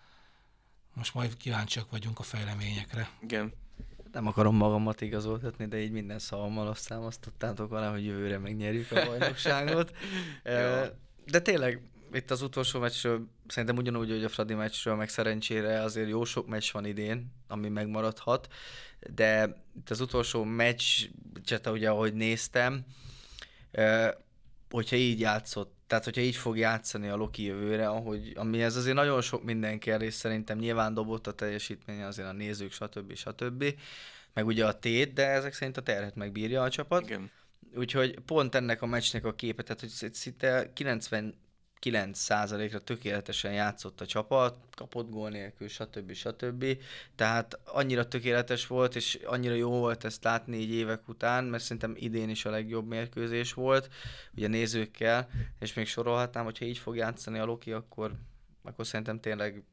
[0.93, 3.09] Most majd kíváncsiak vagyunk a fejleményekre.
[3.21, 3.53] Igen.
[4.11, 9.05] Nem akarom magamat igazoltatni, de így minden szavammal azt számasztottátok alá, hogy jövőre megnyerjük a
[9.05, 9.95] bajnokságot.
[11.25, 11.81] de tényleg
[12.13, 16.47] itt az utolsó meccsről, szerintem ugyanúgy, hogy a Fradi meccsről, meg szerencsére azért jó sok
[16.47, 18.47] meccs van idén, ami megmaradhat,
[19.13, 20.83] de itt az utolsó meccs,
[21.45, 22.85] csata ugye ahogy néztem,
[24.69, 29.21] hogyha így játszott, tehát hogyha így fog játszani a Loki jövőre, ahogy, amihez azért nagyon
[29.21, 33.15] sok minden kell, és szerintem nyilván dobott a teljesítménye azért a nézők, stb.
[33.15, 33.65] stb.
[34.33, 37.01] Meg ugye a tét, de ezek szerint a terhet megbírja a csapat.
[37.01, 37.31] Igen.
[37.75, 41.35] Úgyhogy pont ennek a meccsnek a képet, tehát hogy szinte 90
[41.81, 46.13] 9%-ra tökéletesen játszott a csapat, kapott gól nélkül, stb.
[46.13, 46.65] stb.
[47.15, 51.93] Tehát annyira tökéletes volt, és annyira jó volt ezt látni így évek után, mert szerintem
[51.95, 53.89] idén is a legjobb mérkőzés volt,
[54.35, 55.29] ugye nézőkkel,
[55.59, 58.11] és még sorolhatnám, hogyha így fog játszani a Loki, akkor,
[58.63, 59.63] akkor szerintem tényleg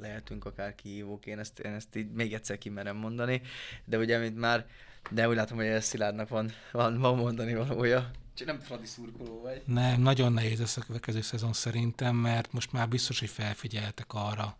[0.00, 3.42] lehetünk akár kihívók, én ezt, én ezt így még egyszer kimerem mondani,
[3.84, 4.66] de ugye, mint már,
[5.10, 8.10] de úgy látom, hogy ez Szilárdnak van, van, van mondani valója.
[8.38, 9.62] Csak nem Fradi szurkoló vagy.
[9.66, 14.56] Nem, nagyon nehéz ez a következő szezon szerintem, mert most már biztos, hogy felfigyeltek arra.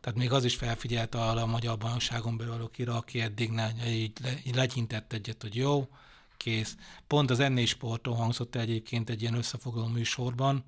[0.00, 4.12] Tehát még az is felfigyelt arra a magyar bajnokságon belül valakire, aki eddig ne, így,
[4.22, 5.88] le, így legyintett egyet, hogy jó,
[6.36, 6.76] kész.
[7.06, 10.64] Pont az ennél sporton hangzott egyébként egy ilyen összefoglaló műsorban,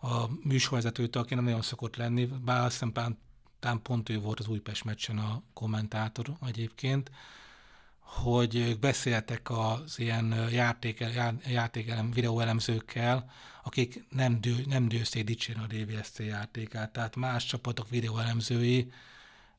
[0.00, 4.84] a műsorvezetőtől, aki nem nagyon szokott lenni, bár azt hiszem pont ő volt az Újpest
[4.84, 7.10] meccsen a kommentátor egyébként,
[8.10, 11.04] hogy ők beszéltek az ilyen játék,
[11.46, 13.30] játékelem, videóelemzőkkel,
[13.62, 18.92] akik nem, dő, nem dőzték dicsérni a DVSC játékát, tehát más csapatok videóelemzői,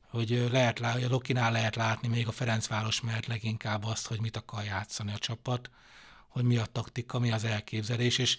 [0.08, 4.36] hogy lehet, hogy a Lokinál lehet látni még a Ferencváros mert leginkább azt, hogy mit
[4.36, 5.70] akar játszani a csapat,
[6.28, 8.38] hogy mi a taktika, mi az elképzelés, és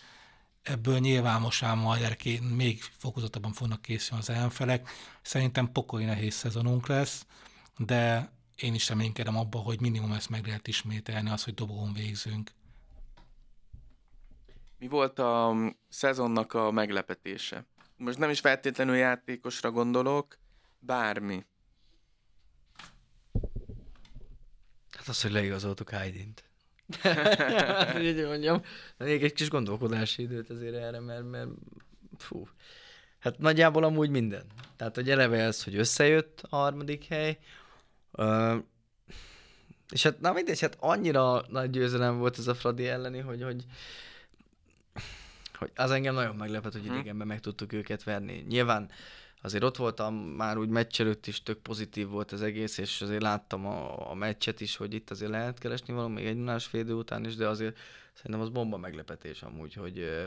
[0.63, 2.17] ebből nyilván most már majd
[2.55, 4.89] még fokozottabban fognak készülni az ellenfelek.
[5.21, 7.25] Szerintem pokoli nehéz szezonunk lesz,
[7.77, 12.51] de én is reménykedem abba, hogy minimum ezt meg lehet ismételni, az, hogy dobogón végzünk.
[14.79, 15.55] Mi volt a
[15.89, 17.65] szezonnak a meglepetése?
[17.97, 20.37] Most nem is feltétlenül játékosra gondolok,
[20.79, 21.45] bármi.
[24.89, 26.43] Hát az, hogy leigazoltuk Haydint.
[27.01, 28.61] hát, így mondjam,
[28.97, 31.49] még egy kis gondolkodási időt azért erre, mert, mert
[32.17, 32.47] fú,
[33.19, 34.45] hát nagyjából amúgy minden.
[34.75, 37.37] Tehát, hogy eleve ez, hogy összejött a harmadik hely,
[38.17, 38.55] ö,
[39.91, 43.65] és hát, na mindegy, hát annyira nagy győzelem volt ez a Fradi elleni, hogy, hogy,
[45.57, 48.45] hogy az engem nagyon meglepett, hogy idegenben meg tudtuk őket verni.
[48.47, 48.89] Nyilván
[49.41, 53.21] azért ott voltam már úgy meccs előtt is, tök pozitív volt az egész, és azért
[53.21, 56.93] láttam a, a meccset is, hogy itt azért lehet keresni valami még egy másfél idő
[56.93, 57.77] után is, de azért
[58.13, 60.25] szerintem az bomba meglepetés amúgy, hogy,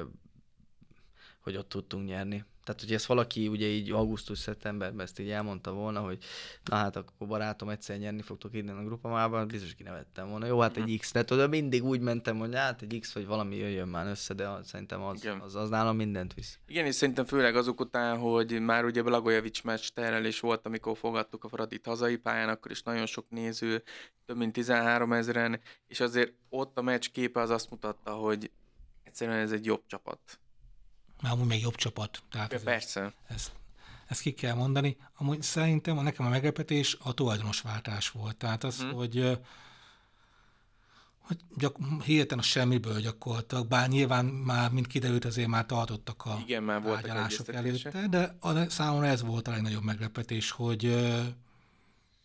[1.41, 2.45] hogy ott tudtunk nyerni.
[2.67, 6.19] Tehát, hogy ezt valaki ugye így augusztus-szeptemberben ezt így elmondta volna, hogy
[6.65, 10.47] na hát akkor barátom egyszer nyerni fogtok innen a grupamában, biztos kinevettem volna.
[10.47, 10.97] Jó, hát egy mhm.
[10.97, 14.35] X, de tudod, mindig úgy mentem, hogy hát egy X, vagy valami jöjjön már össze,
[14.35, 16.59] de szerintem az, az, az nálam mindent visz.
[16.67, 21.45] Igen, és szerintem főleg azok után, hogy már ugye Blagojevic meccs terelés volt, amikor fogadtuk
[21.45, 23.83] a Fradit hazai pályán, akkor is nagyon sok néző,
[24.25, 28.51] több mint 13 ezeren, és azért ott a meccs képe az azt mutatta, hogy
[29.05, 30.39] egyszerűen ez egy jobb csapat
[31.23, 32.23] már amúgy még jobb csapat.
[32.31, 33.13] Tehát ja, ez, persze.
[33.27, 33.53] Ezt,
[34.07, 34.97] ezt ki kell mondani.
[35.17, 38.37] Amúgy szerintem nekem a meglepetés a tulajdonosváltás volt.
[38.37, 38.93] Tehát az, hmm.
[38.93, 39.39] hogy
[41.27, 46.39] hogy gyak, hirtelen a semmiből gyakorlatilag, bár nyilván már, mint kiderült, azért már tartottak a
[46.45, 51.27] Igen, már voltak előtte, de a, számomra ez volt a legnagyobb meglepetés, hogy uh,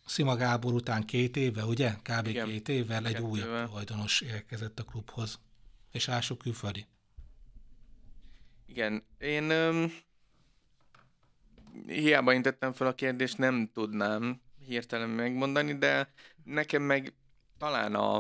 [0.05, 1.95] Szima Gábor után két éve, ugye?
[2.03, 2.27] Kb.
[2.27, 2.47] Igen.
[2.47, 5.39] két évvel egy újabb tulajdonos érkezett a klubhoz.
[5.91, 6.85] És ások külföldi.
[8.72, 9.91] Igen, én öm,
[11.86, 16.13] hiába intettem fel a kérdést, nem tudnám hirtelen megmondani, de
[16.43, 17.13] nekem meg
[17.57, 18.17] talán a,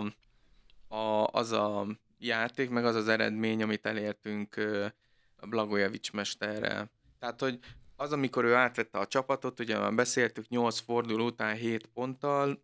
[0.95, 1.87] a, az a
[2.19, 4.55] játék, meg az az eredmény, amit elértünk
[5.35, 6.91] a Blagojevics mesterrel.
[7.19, 7.59] Tehát, hogy
[7.95, 12.61] az, amikor ő átvette a csapatot, ugye már beszéltük 8 forduló után 7 ponttal,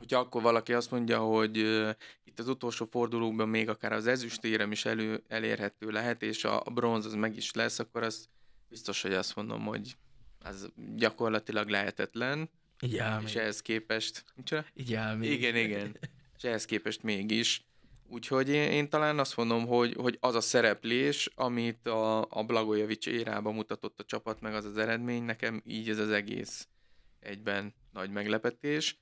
[0.00, 1.56] hogyha akkor valaki azt mondja, hogy
[2.24, 7.06] itt az utolsó fordulókban még akár az ezüstérem is elő, elérhető lehet, és a, bronz
[7.06, 8.28] az meg is lesz, akkor az
[8.68, 9.96] biztos, hogy azt mondom, hogy
[10.38, 12.50] az gyakorlatilag lehetetlen.
[12.80, 14.24] Így És ehhez képest...
[14.34, 14.64] Micsoda?
[15.22, 15.30] Így.
[15.30, 15.96] Igen, igen.
[16.36, 17.64] és ehhez képest mégis.
[18.08, 23.06] Úgyhogy én, én talán azt mondom, hogy, hogy az a szereplés, amit a, a Blagojevic
[23.06, 26.68] érában mutatott a csapat, meg az az eredmény, nekem így ez az egész
[27.20, 28.98] egyben nagy meglepetés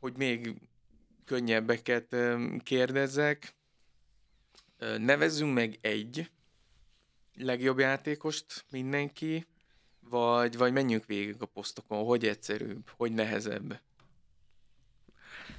[0.00, 0.54] hogy még
[1.24, 2.16] könnyebbeket
[2.62, 3.54] kérdezzek.
[4.98, 6.30] Nevezzünk meg egy
[7.34, 9.46] legjobb játékost mindenki,
[10.00, 13.80] vagy, vagy menjünk végig a posztokon, hogy egyszerűbb, hogy nehezebb.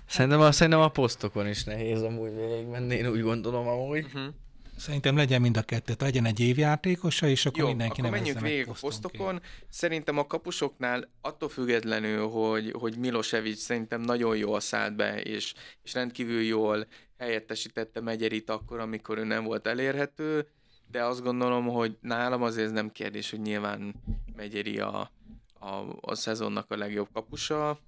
[0.05, 2.31] Szerintem a, szerintem a posztokon is nehéz amúgy
[2.67, 4.03] menni, én úgy gondolom amúgy.
[4.05, 4.33] Uh-huh.
[4.79, 8.67] Szerintem legyen mind a kettőt, legyen egy évjátékosa, és akkor Jó, mindenki akkor menjünk végig
[8.67, 9.41] a posztokon.
[9.69, 15.53] Szerintem a kapusoknál attól függetlenül, hogy, hogy Milosevic szerintem nagyon jól szállt be, és,
[15.83, 20.47] és rendkívül jól helyettesítette Megyerit akkor, amikor ő nem volt elérhető,
[20.91, 23.95] de azt gondolom, hogy nálam azért ez nem kérdés, hogy nyilván
[24.35, 25.11] Megyeri a,
[25.53, 27.79] a, a szezonnak a legjobb kapusa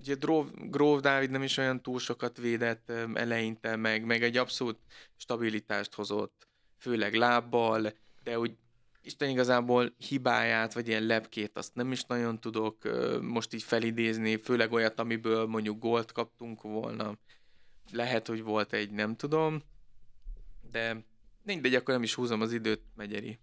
[0.00, 0.16] ugye
[0.70, 4.78] Grove Dávid nem is olyan túl sokat védett eleinte, meg, meg egy abszolút
[5.16, 6.48] stabilitást hozott,
[6.78, 7.92] főleg lábbal,
[8.22, 8.56] de úgy
[9.02, 12.76] Isten igazából hibáját, vagy ilyen lepkét, azt nem is nagyon tudok
[13.20, 17.18] most így felidézni, főleg olyat, amiből mondjuk gólt kaptunk volna.
[17.92, 19.62] Lehet, hogy volt egy, nem tudom,
[20.70, 21.04] de
[21.42, 23.38] mindegy, akkor nem is húzom az időt, Megyeri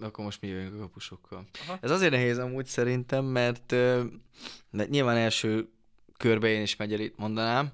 [0.00, 1.44] akkor most mi jövünk a kapusokkal.
[1.66, 1.78] Aha.
[1.80, 3.72] Ez azért nehéz amúgy szerintem, mert,
[4.70, 5.68] mert nyilván első
[6.16, 7.72] körbe én is Megyerit mondanám,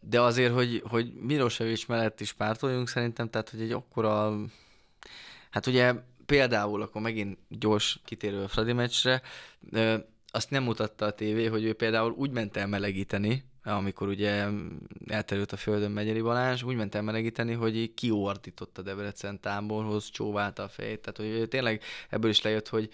[0.00, 4.36] de azért, hogy, hogy Milosevic mellett is pártoljunk szerintem, tehát hogy egy akkora,
[5.50, 5.94] hát ugye
[6.26, 9.22] például akkor megint gyors kitérő a Fradi meccsre,
[10.26, 14.46] azt nem mutatta a tévé, hogy ő például úgy ment el melegíteni, amikor ugye
[15.06, 20.62] elterült a földön Megyeri Balázs, úgy ment el melegíteni, hogy kiordított a Debrecen táborhoz, csóválta
[20.62, 22.90] a fejét, tehát hogy tényleg ebből is lejött, hogy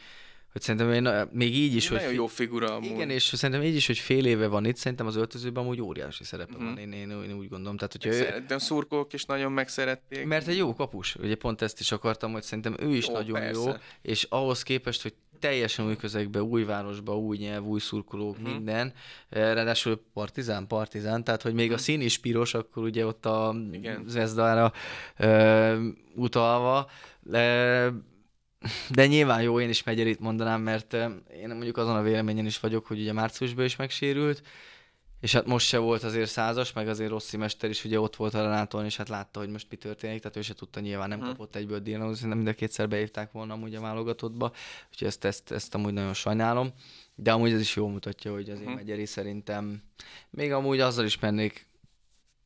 [0.52, 2.14] hogy szerintem én, még így is, Nagyon hogy...
[2.14, 2.90] jó figura amúgy.
[2.90, 6.24] Igen, és szerintem így is, hogy fél éve van itt, szerintem az öltözőben amúgy óriási
[6.24, 6.64] szerepe mm.
[6.64, 7.76] van, én, én, én, úgy gondolom.
[7.76, 8.12] Tehát, hogyha ő...
[8.12, 10.26] Szerintem szurkolók is nagyon megszerették.
[10.26, 13.40] Mert egy jó kapus, ugye pont ezt is akartam, hogy szerintem ő is jó, nagyon
[13.40, 13.60] persze.
[13.60, 18.52] jó, és ahhoz képest, hogy teljesen új közegbe, új városba, új nyelv, új szurkolók, uh-huh.
[18.52, 18.92] minden.
[19.28, 21.80] Ráadásul partizán, partizán, tehát hogy még uh-huh.
[21.80, 23.54] a szín is piros, akkor ugye ott a.
[24.06, 24.72] Zvezdára
[25.18, 25.76] uh,
[26.14, 26.90] utalva.
[27.20, 27.92] De,
[28.90, 30.92] de nyilván jó, én is Megyerit mondanám, mert
[31.42, 34.42] én mondjuk azon a véleményen is vagyok, hogy ugye márciusban is megsérült,
[35.20, 38.34] és hát most se volt azért százas, meg azért Rossi mester is ugye ott volt
[38.34, 41.18] a Renáton, és hát látta, hogy most mi történik, tehát ő se tudta, nyilván nem
[41.18, 41.28] hmm.
[41.28, 44.52] kapott egyből díjat, nem mind a kétszer beírták volna amúgy a válogatottba,
[44.90, 46.72] úgyhogy ezt, ezt, ezt amúgy nagyon sajnálom,
[47.14, 48.74] de amúgy ez is jól mutatja, hogy azért hmm.
[48.74, 49.82] Megyeri szerintem
[50.30, 51.66] még amúgy azzal is mennék,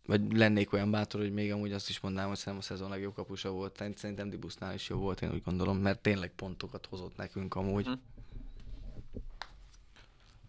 [0.07, 3.15] vagy lennék olyan bátor, hogy még amúgy azt is mondanám, hogy szerintem a szezon legjobb
[3.15, 3.83] kapusa volt.
[3.97, 7.85] Szerintem Dibusznál is jó volt, én úgy gondolom, mert tényleg pontokat hozott nekünk amúgy.
[7.85, 8.03] Hmm.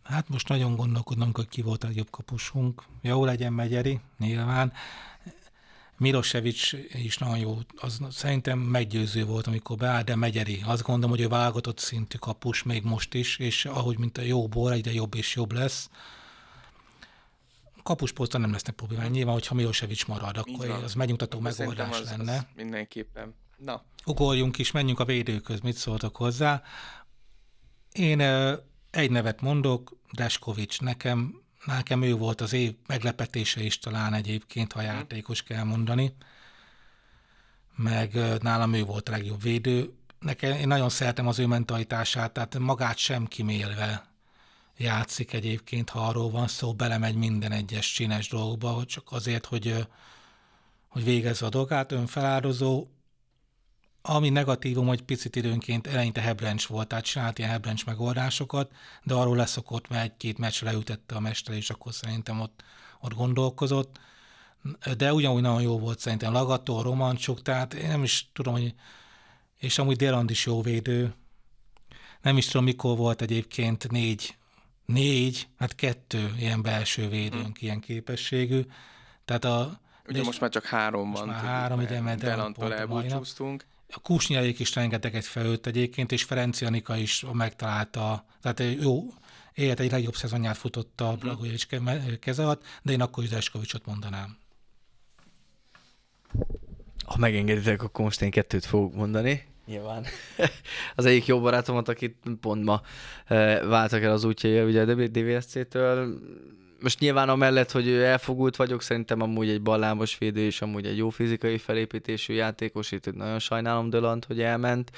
[0.03, 2.83] Hát most nagyon gondolkodnom, hogy ki volt a jobb kapusunk.
[3.01, 4.73] Jó legyen Megyeri, nyilván.
[5.97, 10.63] Milosevic is nagyon jó, az szerintem meggyőző volt, amikor beáll, de Megyeri.
[10.65, 14.47] Azt gondolom, hogy ő válogatott szintű kapus még most is, és ahogy mint a jó
[14.47, 15.89] bor, egyre jobb és jobb lesz.
[17.83, 19.11] Kapusposzton nem lesznek problémák.
[19.11, 22.35] Nyilván, hogyha Milosevic marad, akkor az megnyugtató megoldás az, lenne.
[22.35, 23.35] Az mindenképpen.
[23.57, 23.83] Na.
[24.05, 26.61] Ugorjunk is, menjünk a védőköz, mit szóltak hozzá.
[27.91, 28.19] Én
[28.95, 30.81] egy nevet mondok, Deskovics.
[30.81, 34.89] Nekem, nekem ő volt az év meglepetése is talán egyébként, ha mhm.
[34.89, 36.15] játékos kell mondani.
[37.75, 39.93] Meg nálam ő volt a legjobb védő.
[40.19, 44.05] Nekem, én nagyon szeretem az ő mentalitását, tehát magát sem kimélve
[44.77, 49.87] játszik egyébként, ha arról van szó, belemegy minden egyes csines dolgba, csak azért, hogy,
[50.87, 52.87] hogy végezze a dolgát, önfeláldozó,
[54.05, 58.71] ami negatívum, hogy picit időnként eleinte hebrencs volt, tehát csinált ilyen hebrencs megoldásokat,
[59.03, 62.63] de arról leszokott, mert egy-két meccsre leütette a mester, és akkor szerintem ott,
[62.99, 63.99] ott gondolkozott.
[64.97, 68.73] De ugyanúgy nagyon jó volt szerintem Lagató, Romancsuk, tehát én nem is tudom, hogy
[69.57, 71.13] és amúgy Déland is jó védő.
[72.21, 74.35] Nem is tudom, mikor volt egyébként négy,
[74.85, 77.53] négy, hát kettő ilyen belső védőnk, hmm.
[77.59, 78.61] ilyen képességű.
[79.25, 81.27] Tehát a, Ugye most már csak három most van.
[81.27, 83.65] Már három ide, mert Delantól elbúcsúztunk
[83.95, 89.13] a Kusnyáék is rengeteget felőtt egyébként, és Ferenc Janika is megtalálta, tehát jó,
[89.53, 91.67] élet egy legjobb szezonját futotta a Blagojevics
[92.19, 94.37] keze alatt, de én akkor Zdeskovicsot mondanám.
[97.05, 99.45] Ha megengeditek, akkor most én kettőt fogok mondani.
[99.65, 100.05] Nyilván.
[100.95, 102.81] az egyik jó barátomat, akit pont ma
[103.25, 106.19] eh, váltak el az útjai ugye a DVSC-től,
[106.83, 111.09] most nyilván amellett, hogy elfogult vagyok, szerintem amúgy egy ballámos védő és amúgy egy jó
[111.09, 114.91] fizikai felépítésű játékos, itt nagyon sajnálom Dölant, hogy elment,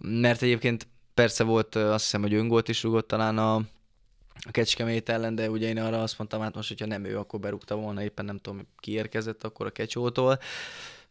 [0.00, 3.54] mert egyébként persze volt, azt hiszem, hogy öngolt is rugott talán a,
[4.34, 7.40] a Kecskemét ellen, de ugye én arra azt mondtam, hát most, hogyha nem ő, akkor
[7.40, 10.38] berúgta volna, éppen nem tudom, ki érkezett akkor a Kecsótól.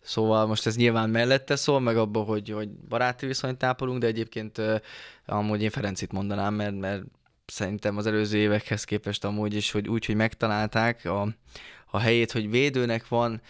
[0.02, 4.62] Szóval most ez nyilván mellette szól, meg abban, hogy, hogy baráti viszonyt tápolunk, de egyébként
[5.26, 7.04] amúgy én Ferencit mondanám, mert, mert
[7.52, 11.28] szerintem az előző évekhez képest amúgy is, hogy úgy, hogy megtalálták a,
[11.86, 13.42] a helyét, hogy védőnek van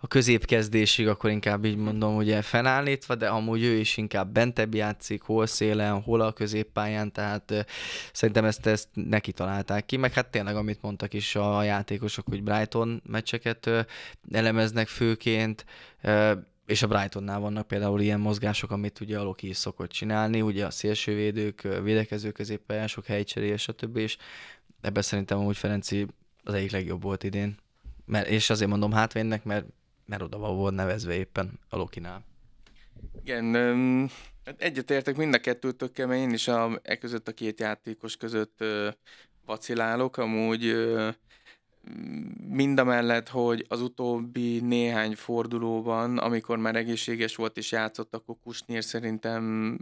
[0.00, 5.22] a középkezdésig, akkor inkább így mondom, hogy felállítva, de amúgy ő is inkább bentebb játszik,
[5.22, 7.66] hol szélen, hol a középpályán, tehát
[8.12, 12.42] szerintem ezt, ezt neki találták ki, meg hát tényleg, amit mondtak is a játékosok, hogy
[12.42, 13.70] Brighton meccseket
[14.32, 15.64] elemeznek főként,
[16.66, 20.66] és a Brightonnál vannak például ilyen mozgások, amit ugye a Loki is szokott csinálni, ugye
[20.66, 23.96] a szélsővédők, védekező középpályások, helycserél, stb.
[23.96, 24.16] És
[24.80, 26.06] ebben szerintem amúgy Ferenci
[26.42, 27.56] az egyik legjobb volt idén.
[28.04, 29.66] Mert, és azért mondom hátvénnek, mert,
[30.06, 32.24] mert oda volt nevezve éppen a Lokinál.
[33.22, 34.08] Igen, um,
[34.56, 38.88] egyetértek mind a kettőtökkel, mert én is a, e között a két játékos között uh,
[39.44, 40.16] vacilálok.
[40.16, 41.14] Amúgy uh,
[42.48, 48.36] mind a mellett, hogy az utóbbi néhány fordulóban, amikor már egészséges volt és játszott, akkor
[48.42, 49.76] Kusnyér szerintem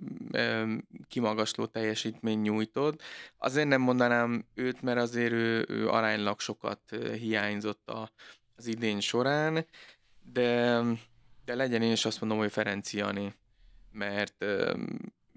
[1.08, 3.02] kimagasló teljesítmény nyújtott.
[3.38, 6.80] Azért nem mondanám őt, mert azért ő, ő aránylag sokat
[7.18, 8.10] hiányzott a,
[8.56, 9.66] az idén során,
[10.32, 10.80] de,
[11.44, 13.34] de legyen én is azt mondom, hogy Ferenci Jani,
[13.92, 14.44] mert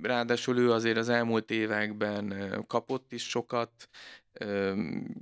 [0.01, 3.89] ráadásul ő azért az elmúlt években kapott is sokat,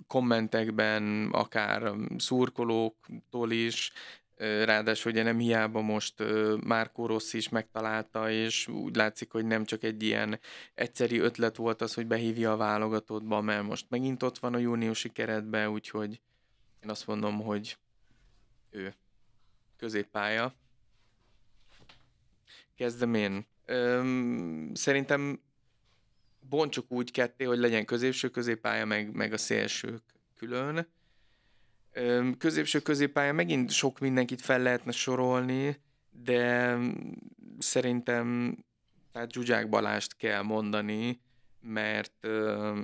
[0.08, 3.92] kommentekben, akár szurkolóktól is,
[4.38, 6.24] ráadásul ugye nem hiába most
[6.64, 10.40] Márkó Rossz is megtalálta, és úgy látszik, hogy nem csak egy ilyen
[10.74, 15.10] egyszeri ötlet volt az, hogy behívja a válogatottba, mert most megint ott van a júniusi
[15.10, 16.22] keretben, úgyhogy
[16.84, 17.78] én azt mondom, hogy
[18.70, 18.94] ő
[19.78, 20.54] középpálya.
[22.76, 23.46] Kezdem én.
[24.74, 25.40] Szerintem
[26.50, 30.02] bontsuk úgy ketté, hogy legyen középső középpálya, meg, meg a szélsők
[30.36, 30.88] külön.
[32.38, 35.82] Középső középpálya megint sok mindenkit fel lehetne sorolni,
[36.12, 36.78] de
[37.60, 38.58] szerintem
[39.12, 41.22] tehát Zsuzsák Balást kell mondani,
[41.62, 42.80] mert ö,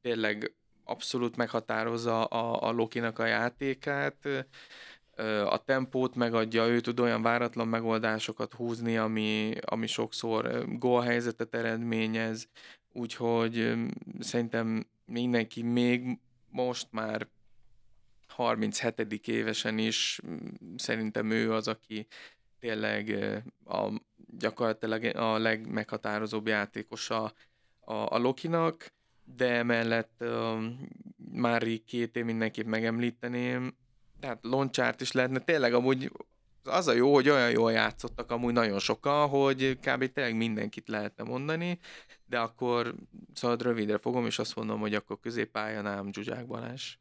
[0.00, 4.46] tényleg abszolút meghatározza a, a Lokinak a játékát,
[5.44, 12.48] a tempót megadja, ő tud olyan váratlan megoldásokat húzni, ami, ami sokszor gólhelyzetet eredményez,
[12.98, 13.74] úgyhogy
[14.20, 16.18] szerintem mindenki még
[16.50, 17.28] most már
[18.26, 19.28] 37.
[19.28, 20.20] évesen is
[20.76, 22.06] szerintem ő az, aki
[22.60, 23.18] tényleg
[23.64, 23.88] a,
[24.38, 27.32] gyakorlatilag a legmeghatározóbb játékosa
[27.80, 28.92] a, a Lokinak,
[29.24, 30.24] de emellett
[31.32, 33.76] Mári két év mindenképp megemlíteném,
[34.20, 36.12] tehát Loncsárt is lehetne, tényleg amúgy
[36.64, 40.12] az a jó, hogy olyan jól játszottak amúgy nagyon sokan, hogy kb.
[40.12, 41.78] tényleg mindenkit lehetne mondani,
[42.28, 42.94] de akkor
[43.34, 46.96] szóval rövidre fogom, és azt mondom, hogy akkor középpályánám Zsuzsák Balázs.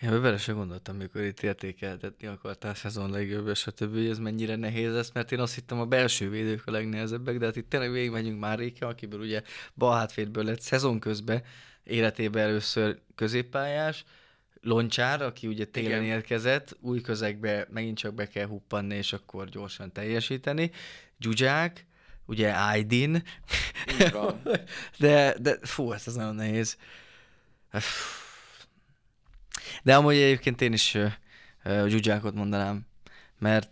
[0.00, 4.92] Én vele se gondoltam, mikor itt értékeltetni akartál szezon legjobb, stb., hogy ez mennyire nehéz
[4.92, 8.40] lesz, mert én azt hittem a belső védők a legnehezebbek, de hát itt tényleg végigmegyünk
[8.40, 9.42] már Réke, akiből ugye
[9.74, 11.42] bal hátvédből lett szezon közben
[11.84, 14.04] életében először középpályás,
[14.62, 16.14] Loncsár, aki ugye télen Igen.
[16.14, 20.70] érkezett, új közegbe megint csak be kell huppanni, és akkor gyorsan teljesíteni.
[21.16, 21.86] Gyugyák,
[22.30, 23.22] ugye Aydin.
[24.98, 26.76] de, de fú, ez az nagyon nehéz.
[29.82, 30.94] De amúgy egyébként én is
[31.64, 32.88] uh, Zsuzsákot mondanám.
[33.38, 33.70] Mert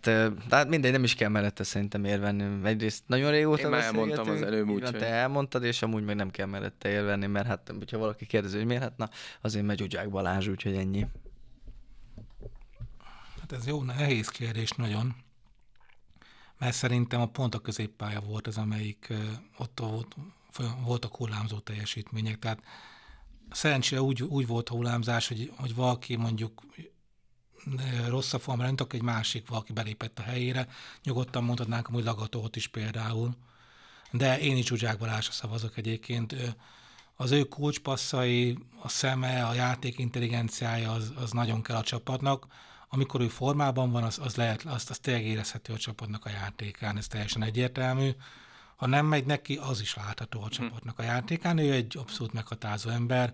[0.49, 2.67] tehát mindegy, nem is kell mellette szerintem érvenni.
[2.67, 4.81] Egyrészt nagyon régóta Én már elmondtam az előbb úgy.
[4.81, 8.65] Te elmondtad, és amúgy meg nem kell mellette érvenni, mert hát, hogyha valaki kérdezi, hogy
[8.65, 9.09] miért, hát na,
[9.41, 11.05] azért megy Zsuzsák Balázs, úgyhogy ennyi.
[13.39, 15.15] Hát ez jó, nehéz kérdés nagyon.
[16.59, 19.13] Mert szerintem a pont a középpálya volt az, amelyik
[19.57, 20.15] ott volt,
[20.83, 22.39] voltak hullámzó teljesítmények.
[22.39, 22.63] Tehát
[23.51, 26.61] szerencsére úgy, úgy volt a hullámzás, hogy, hogy valaki mondjuk
[28.07, 30.67] rossz a formra, nem egy másik valaki belépett a helyére,
[31.03, 33.35] nyugodtan mondhatnánk hogy Lagatót is például.
[34.11, 36.35] De én is Zsuzsák Balázsra szavazok egyébként.
[37.15, 42.47] Az ő kulcspasszai, a szeme, a játék intelligenciája az, az nagyon kell a csapatnak.
[42.89, 46.97] Amikor ő formában van, az, az lehet, azt, az tényleg érezhető a csapatnak a játékán,
[46.97, 48.09] ez teljesen egyértelmű.
[48.75, 51.57] Ha nem megy neki, az is látható a csapatnak a játékán.
[51.57, 53.33] Ő egy abszolút meghatározó ember,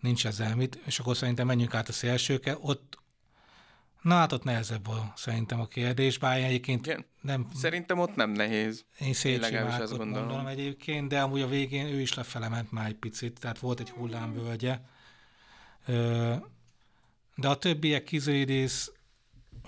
[0.00, 2.56] nincs ezzel mit, és akkor szerintem menjünk át a szélsőke.
[2.60, 2.98] Ott
[4.06, 7.04] Na hát ott nehezebb a, szerintem a kérdés, bár egyébként Igen.
[7.20, 7.48] nem...
[7.54, 8.84] Szerintem ott nem nehéz.
[8.98, 12.94] Én Szécsi Márkot gondolom egyébként, de amúgy a végén ő is lefele ment már egy
[12.94, 14.78] picit, tehát volt egy hullámvölgye.
[17.36, 18.92] De a többiek Kizédész,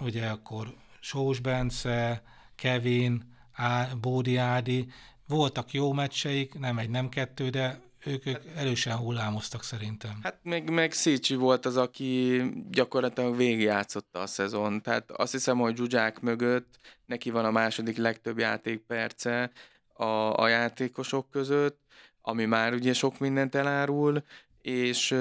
[0.00, 2.22] ugye akkor Sós Bence,
[2.54, 4.88] Kevin, Á, Bódi Ádi,
[5.26, 10.18] voltak jó meccseik, nem egy, nem kettő, de ők, ők erősen hullámoztak szerintem.
[10.22, 14.82] Hát meg, meg Szécsi volt az, aki gyakorlatilag végigjátszotta a szezon.
[14.82, 19.50] Tehát azt hiszem, hogy Zsuzsák mögött neki van a második legtöbb játékperce
[19.92, 21.80] a, a játékosok között,
[22.20, 24.24] ami már ugye sok mindent elárul,
[24.62, 25.14] és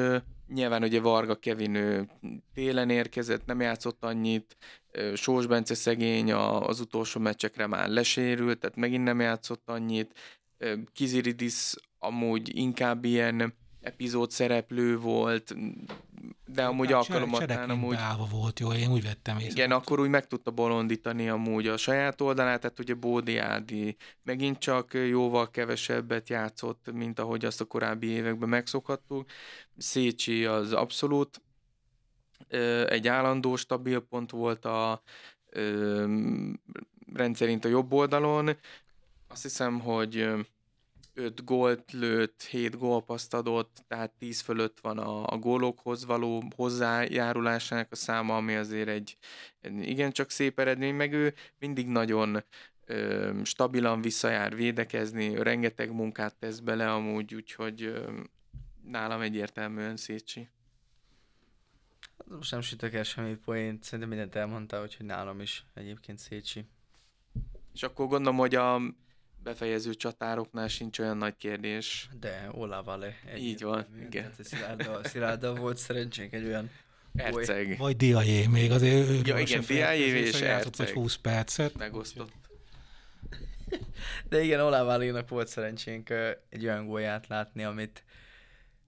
[0.47, 2.09] nyilván ugye Varga Kevin ő
[2.53, 4.57] télen érkezett, nem játszott annyit,
[5.13, 10.19] Sós Bence szegény az utolsó meccsekre már lesérült, tehát megint nem játszott annyit,
[10.93, 13.53] Kiziridis amúgy inkább ilyen
[13.87, 15.55] epizód szereplő volt,
[16.45, 17.95] de amúgy hát alkalomattán amúgy...
[17.95, 19.51] Állva volt, jó, én úgy vettem észre.
[19.51, 24.57] Igen, akkor úgy meg tudta bolondítani amúgy a saját oldalát, tehát ugye Bódi Ádi megint
[24.57, 29.29] csak jóval kevesebbet játszott, mint ahogy azt a korábbi években megszokhattuk.
[29.77, 31.41] Szécsi az abszolút
[32.87, 35.01] egy állandó, stabil pont volt a
[37.13, 38.57] rendszerint a jobb oldalon.
[39.27, 40.29] Azt hiszem, hogy
[41.17, 47.91] 5 gólt lőtt, 7 gólpaszt adott, tehát 10 fölött van a, a gólokhoz való hozzájárulásának
[47.91, 49.17] a száma, ami azért egy,
[49.61, 52.43] egy igencsak szép eredmény, meg ő mindig nagyon
[52.85, 58.21] ö, stabilan visszajár védekezni, rengeteg munkát tesz bele amúgy, úgyhogy ö,
[58.83, 60.49] nálam egyértelműen Szécsi.
[62.25, 66.65] Most nem sütök el semmi poént, szerintem mindent elmondtál, úgyhogy nálam is egyébként Szécsi.
[67.73, 68.81] És akkor gondolom, hogy a
[69.47, 72.09] befejező csatároknál sincs olyan nagy kérdés.
[72.19, 73.13] De Ola Vale.
[73.37, 74.33] Így van, igen.
[74.43, 76.69] Szilárda, Szilárda volt szerencsénk egy olyan
[77.15, 77.77] Erceg.
[77.77, 80.89] Vagy Diajé még, azért ő ja, igen, Diajé és Erceg.
[80.89, 81.77] 20 percet.
[81.77, 82.31] Megosztott.
[84.29, 86.09] De igen, Olá Valénak volt szerencsénk
[86.49, 88.03] egy olyan gólját látni, amit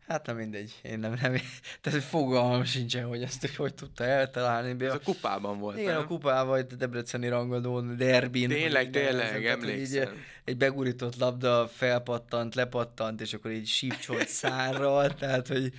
[0.09, 1.35] Hát nem mindegy, én nem, nem,
[1.81, 4.85] tehát fogalmam sincsen, hogy ezt hogy, hogy tudta eltalálni.
[4.85, 6.01] Ez a kupában volt, Igen, nem?
[6.01, 8.49] a kupában, a Debreceni rangadón, derbin.
[8.49, 10.01] Tényleg, tényleg, emlékszem.
[10.01, 10.09] Így,
[10.43, 15.73] egy begurított labda felpattant, lepattant, és akkor így sípcsolt szárral, tehát hogy...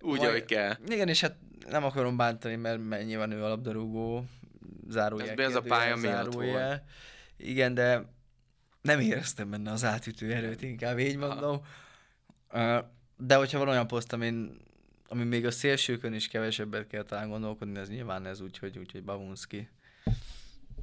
[0.00, 0.76] Úgy, majd, ahogy kell.
[0.88, 1.36] Igen, és hát
[1.68, 4.24] nem akarom bántani, mert mennyi van ő a labdarúgó,
[4.88, 5.28] zárójel.
[5.28, 6.82] Ez, ez a pálya miatt volt.
[7.36, 8.04] Igen, de
[8.82, 11.60] nem éreztem benne az átütő erőt, inkább így mondom.
[12.52, 12.78] Uh,
[13.20, 14.60] de hogyha van olyan poszt, amin,
[15.08, 18.92] ami még a szélsőkön is kevesebbet kell talán gondolkodni, ez nyilván ez úgy, hogy, úgy,
[18.92, 19.68] hogy Bavunski.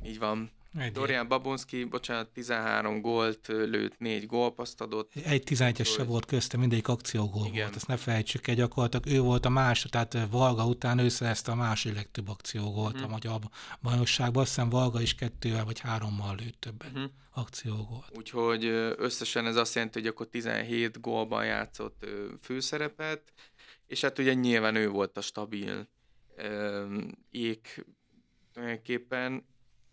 [0.04, 0.52] Így van.
[0.78, 5.12] Egy Dorian Babonski, bocsánat, 13 gólt lőtt, 4 gólpaszt adott.
[5.16, 7.62] Egy 11-es se volt közte, mindegyik akciógól Igen.
[7.62, 11.52] volt, ezt ne felejtsük el, gyakorlatilag ő volt a második, tehát Valga után ő szerezte
[11.52, 13.10] a második legtöbb akciógólt uh-huh.
[13.10, 13.40] a magyar
[13.82, 17.12] bajnokságban, azt hiszem Valga is kettővel vagy hárommal lőtt többet uh-huh.
[17.34, 18.12] akciógólt.
[18.18, 18.66] Úgyhogy
[18.98, 22.06] összesen ez azt jelenti, hogy akkor 17 gólban játszott
[22.42, 23.34] főszerepet,
[23.86, 25.88] és hát ugye nyilván ő volt a stabil
[27.32, 27.86] ék
[28.54, 29.46] tulajdonképpen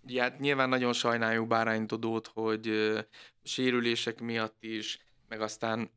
[0.04, 2.94] Ugye, hát nyilván nagyon sajnáljuk Bárány Dodót, hogy
[3.42, 4.98] sérülések miatt is,
[5.28, 5.90] meg aztán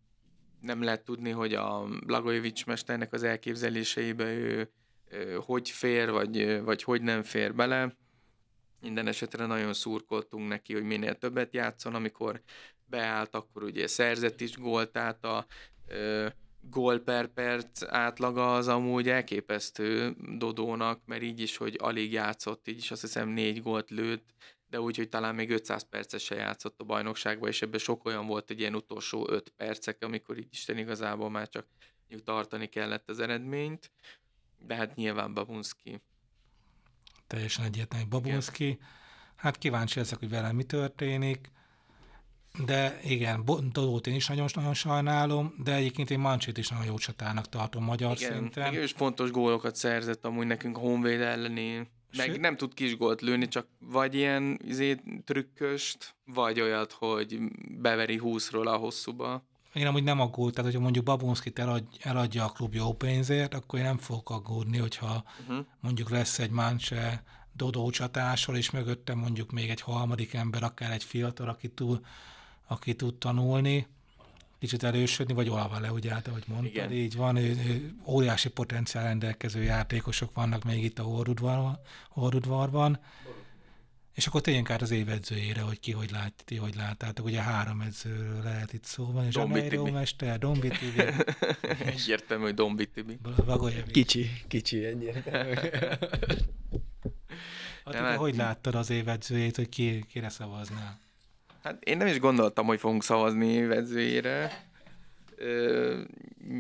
[0.62, 4.72] nem lehet tudni, hogy a Blagojevics mesternek az elképzeléseibe ő
[5.10, 7.96] ö, hogy fér, vagy, vagy hogy nem fér bele.
[8.82, 12.42] Minden esetre nagyon szurkoltunk neki, hogy minél többet játszon, amikor
[12.86, 15.46] beállt, akkor ugye szerzett is gólt, tehát a
[15.88, 16.28] ö,
[16.70, 22.78] gól per perc átlaga az amúgy elképesztő Dodónak, mert így is, hogy alig játszott, így
[22.78, 24.34] is azt hiszem négy gólt lőtt,
[24.70, 28.26] de úgy, hogy talán még 500 perces se játszott a bajnokságban, és ebben sok olyan
[28.26, 31.66] volt egy ilyen utolsó 5 percek, amikor így Isten igazából már csak
[32.24, 33.92] tartani kellett az eredményt,
[34.66, 36.02] de hát nyilván Babunski.
[37.28, 38.80] Teljesen egyértelmű Babunski.
[39.36, 41.52] Hát kíváncsi leszek, hogy vele mi történik.
[42.66, 47.50] De igen, Dodót én is nagyon-nagyon sajnálom, de egyébként én Mancsét is nagyon jó csatának
[47.50, 48.72] tartom magyar igen, szinten.
[48.72, 51.88] Igen, és fontos gólokat szerzett amúgy nekünk a Honvéd elleni.
[52.18, 52.40] Meg Sőt?
[52.40, 57.38] nem tud kis gólt lőni, csak vagy ilyen izé, trükköst, vagy olyat, hogy
[57.70, 59.44] beveri 20-ról a hosszúba.
[59.74, 63.80] Én amúgy nem aggód, tehát hogyha mondjuk Babonskit eladj, eladja a klub jó pénzért, akkor
[63.80, 65.66] én nem fogok aggódni, hogyha uh-huh.
[65.80, 71.04] mondjuk lesz egy Mancse Dodó csatásról, és mögötte mondjuk még egy harmadik ember, akár egy
[71.04, 72.02] fiatal, aki túl
[72.68, 73.88] aki tud tanulni,
[74.60, 75.52] kicsit erősödni, vagy
[75.82, 76.92] le, ugye, hát, ahogy mondtad, Igen.
[76.92, 77.40] így van,
[78.06, 83.00] óriási potenciál rendelkező játékosok vannak még itt a Horudvarban, Horudvarban
[84.18, 87.26] és akkor tényleg át az évedzőjére, hogy ki hogy lát, ti hogy láttátok.
[87.26, 91.02] Ugye három edzőről lehet itt szó van, és Dombi mester, Dombi Tibi.
[91.94, 93.20] Egyértelmű, hogy Dombi Tibi.
[93.92, 95.54] Kicsi, kicsi, egyértelmű.
[97.86, 101.00] Hát, hát, hogy láttad az évedzőjét, hogy ki, kire szavaznál?
[101.68, 104.66] Hát én nem is gondoltam, hogy fogunk szavazni vezőjére,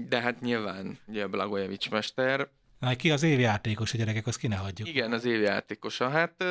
[0.07, 2.47] de hát nyilván ugye Blagojevics mester.
[2.79, 4.87] Na, ki az évjátékos, a gyerekek, azt ki ne hagyjuk.
[4.87, 6.09] Igen, az évjátékosa.
[6.09, 6.43] Hát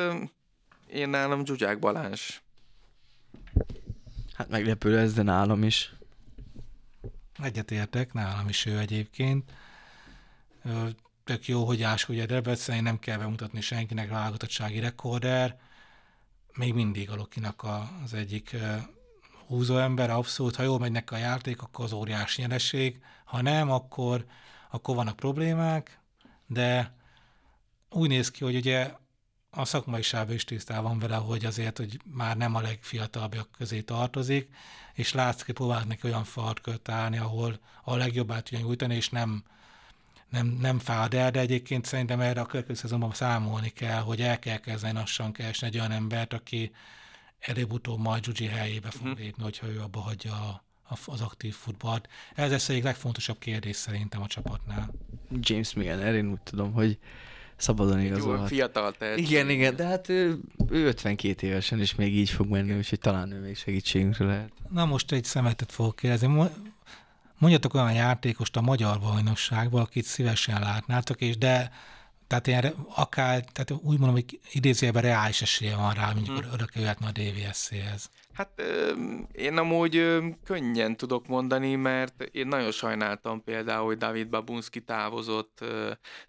[0.87, 2.39] én nálam Zsuzsák Balázs.
[4.33, 5.93] Hát meglepő ez, de nálam is.
[7.43, 9.51] Egyetértek, nálam is ő egyébként.
[11.23, 15.59] Tök jó, hogy Áskó ugye Debrecen, nem kell bemutatni senkinek válogatotsági rekorder
[16.57, 18.55] még mindig a Lokinak a, az egyik
[19.47, 23.71] húzó ember, abszolút, ha jól megy neki a játék, akkor az óriási nyereség, ha nem,
[23.71, 24.25] akkor,
[24.69, 25.99] akkor vannak problémák,
[26.47, 26.95] de
[27.89, 28.91] úgy néz ki, hogy ugye
[29.49, 34.49] a szakmai sáv is tisztában vele, hogy azért, hogy már nem a legfiatalabbak közé tartozik,
[34.93, 39.43] és látszik, hogy próbálnak neki olyan farkört állni, ahol a legjobbát tudja nyújtani, és nem,
[40.29, 44.39] nem, nem fád el, de egyébként szerintem erre a következő szezonban számolni kell, hogy el
[44.39, 46.71] kell kezdeni lassan keresni egy olyan embert, aki
[47.39, 49.19] előbb-utóbb majd Zsuzsi helyébe fog uh-huh.
[49.19, 52.09] lépni, hogyha ő abba hagyja a, a, az aktív futballt.
[52.35, 54.93] Ez lesz egyik legfontosabb kérdés szerintem a csapatnál.
[55.39, 56.97] James Milner, én úgy tudom, hogy
[57.57, 58.47] szabadon igazolhat.
[58.47, 59.29] fiatal tehetség.
[59.29, 63.31] Igen, igen, de hát ő, ő 52 évesen is még így fog menni, úgyhogy talán
[63.31, 64.51] ő még segítségünkre lehet.
[64.69, 66.49] Na most egy szemetet fogok kérdezni.
[67.37, 71.71] Mondjatok olyan játékost a magyar bajnokságban, akit szívesen látnátok, és de
[72.27, 76.53] tehát ilyen, akár, tehát úgy mondom, hogy idézőjelben reális esélye van rá, mondjuk hmm.
[76.53, 78.09] örökké jöhetne a DVSC-hez.
[78.33, 78.61] Hát
[79.31, 85.65] én amúgy könnyen tudok mondani, mert én nagyon sajnáltam például, hogy David Babunski távozott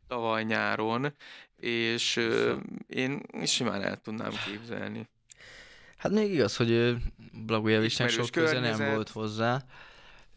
[0.06, 1.14] tavaly nyáron,
[1.56, 2.20] és
[2.86, 5.08] én simán el tudnám képzelni.
[5.96, 6.96] Hát még igaz, hogy
[7.32, 9.64] Blagojevicsnek sok köze nem volt hozzá.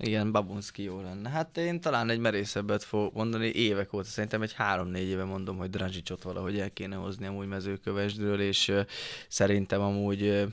[0.04, 1.30] Igen, Babunski jó lenne.
[1.30, 5.70] Hát én talán egy merészebbet fogok mondani, évek óta, szerintem egy három-négy éve mondom, hogy
[5.70, 8.86] Drazsicsot valahogy el kéne hozni amúgy mezőkövesdről, és uh,
[9.28, 10.44] szerintem amúgy uh,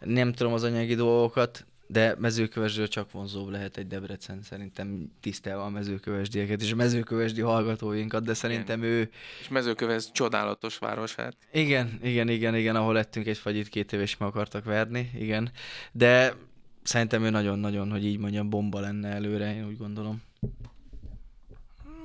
[0.00, 5.68] nem tudom az anyagi dolgokat, de mezőkövesdről csak vonzóbb lehet egy Debrecen, szerintem tisztelve a
[5.68, 8.90] mezőkövesdieket és a mezőkövesdi hallgatóinkat, de szerintem igen.
[8.90, 9.10] ő...
[9.40, 11.36] És mezőköves csodálatos város hát.
[11.52, 15.50] Igen, igen, igen, igen, ahol lettünk egy fagyit, két éves meg akartak verni, igen.
[15.92, 16.34] De
[16.82, 20.22] szerintem ő nagyon-nagyon, hogy így mondjam, bomba lenne előre, én úgy gondolom.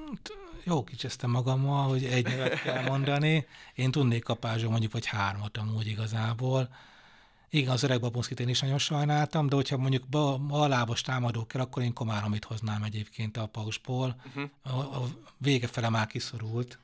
[0.07, 0.31] Hát,
[0.63, 3.45] jó kicsesztem magammal, hogy egy nevet kell mondani.
[3.75, 6.69] Én tudnék kapázsol mondjuk, vagy hármat amúgy igazából.
[7.49, 10.03] Igen, az öreg Babonszkit én is nagyon sajnáltam, de hogyha mondjuk
[10.49, 14.15] lábas támadó kell, akkor én Komáromit hoznám egyébként a pausból.
[14.27, 14.49] Uh-huh.
[14.61, 16.79] A, a vége fele már kiszorult.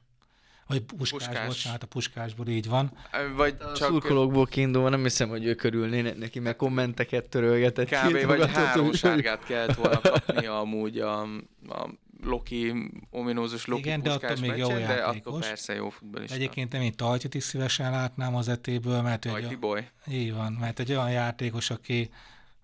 [0.67, 1.47] Vagy puskás, Puskás.
[1.47, 2.91] bocsánat, a puskásból így van.
[3.35, 7.89] Vagy A csak szurkolókból kiindulva nem hiszem, hogy ő körülnének neki, mert kommenteket törölgetett.
[7.89, 8.25] kb.
[8.25, 11.21] vagy három sárgát kellett volna kapni amúgy a,
[11.69, 11.89] a
[12.23, 12.73] Loki,
[13.09, 15.27] ominózus Loki Igen, de attól még jó meccsen, de játékos.
[15.33, 16.35] attól persze jó futballista.
[16.35, 19.87] Egyébként én Tajtit is szívesen látnám az etéből, mert egy, boy.
[20.11, 22.09] így van, mert egy olyan játékos, aki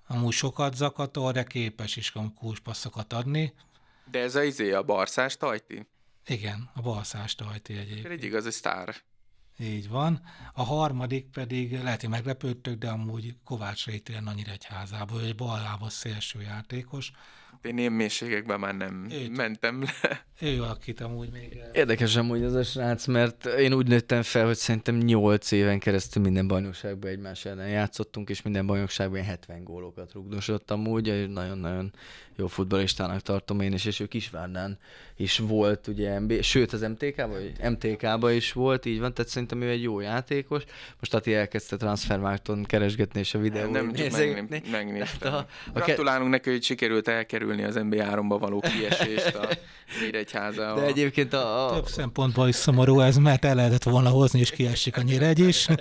[0.08, 3.54] amúgy sokat zakatol, de képes is kulcspasszokat adni.
[4.12, 5.88] De ez a izé, a barszás Tajti?
[6.30, 8.06] Igen, a balszás Tajti egyébként.
[8.06, 8.96] Egy igazi sztár.
[9.58, 10.22] Így van.
[10.54, 16.42] A harmadik pedig lehet, hogy meglepődtök, de amúgy Kovács Rétén a Nyíregyházából, egy ballábas szélső
[16.42, 17.12] játékos.
[17.62, 19.38] Én ilyen mélységekben már nem Őt.
[19.38, 20.26] mentem le.
[20.48, 21.60] Ő, akit amúgy még...
[21.74, 26.22] Érdekes amúgy ez a srác, mert én úgy nőttem fel, hogy szerintem 8 éven keresztül
[26.24, 31.94] minden bajnokságban egymás ellen játszottunk, és minden bajnokságban ilyen 70 gólokat rugdosott amúgy, egy nagyon-nagyon
[32.36, 34.80] jó futballistának tartom én is, és ő Kisvárdán
[35.22, 39.62] is volt, ugye, MB, sőt az MTK-ban, vagy MTK-ban is volt, így van, tehát szerintem
[39.62, 40.64] ő egy jó játékos.
[41.00, 45.34] Most Ati elkezdte Transfermarkton keresgetni, és a videó Nem csak megné- megnéztem.
[45.34, 49.48] a- a Gratulálunk neki, hogy sikerült elkerülni az NBA3-ba való kiesést a
[50.02, 50.74] Nyíregyháza.
[50.76, 54.50] De egyébként a, a, Több szempontból is szomorú ez, mert el lehetett volna hozni, és
[54.52, 55.68] kiesik a Nyíregy is.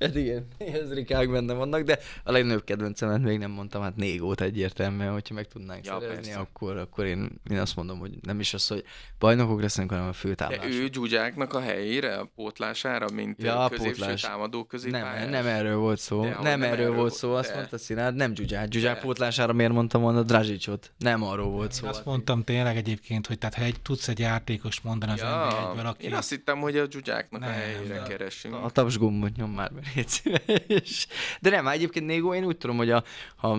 [0.00, 4.40] Hát igen, ez rikák benne vannak, de a legnagyobb kedvencemet még nem mondtam, hát Négót
[4.40, 6.38] egyértelműen, hogyha meg tudnánk Ja, ja, szerezni, persze.
[6.38, 8.84] akkor, akkor én, én azt mondom, hogy nem is az, hogy
[9.18, 10.74] bajnokok leszünk, hanem a De főtáblás.
[10.74, 14.20] ő Gyugyáknak a helyére, a pótlására, mint Ja, a középső pótlás.
[14.20, 15.20] támadó középpályás?
[15.20, 16.22] nem, nem erről volt szó.
[16.22, 17.54] De, nem, nem, erről, erről volt szó, azt de.
[17.56, 18.68] mondta Szilárd, nem Gyugyák.
[18.68, 19.00] Gyugyák De.
[19.00, 20.92] pótlására miért mondtam volna Drazsicsot?
[20.98, 21.86] Nem arról volt szó.
[21.86, 25.86] Azt mondtam tényleg egyébként, hogy tehát ha egy, tudsz egy játékos mondani az Ja, NBA-ből,
[25.86, 26.04] aki...
[26.06, 28.04] én azt hittem, hogy a Gyugyáknak a Nem, helyére nem.
[28.04, 28.54] keresünk.
[28.54, 29.70] A taps gombot nyom már
[30.06, 31.06] szíves.
[31.40, 33.04] De nem, egyébként Négó, én úgy tudom, hogy a,
[33.36, 33.58] ha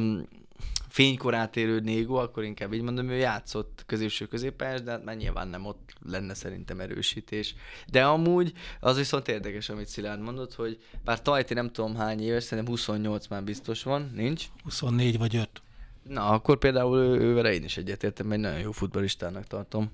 [0.91, 5.47] fénykorát érő Négó, akkor inkább így mondom, ő játszott középső középpályás, de hát már nyilván
[5.47, 7.55] nem ott lenne szerintem erősítés.
[7.87, 12.43] De amúgy az viszont érdekes, amit Szilárd mondott, hogy bár Tajti nem tudom hány éves,
[12.43, 14.45] szerintem 28 már biztos van, nincs.
[14.63, 15.61] 24 vagy 5.
[16.03, 19.91] Na, akkor például ő, ővele én is egyetértem, mert egy nagyon jó futballistának tartom.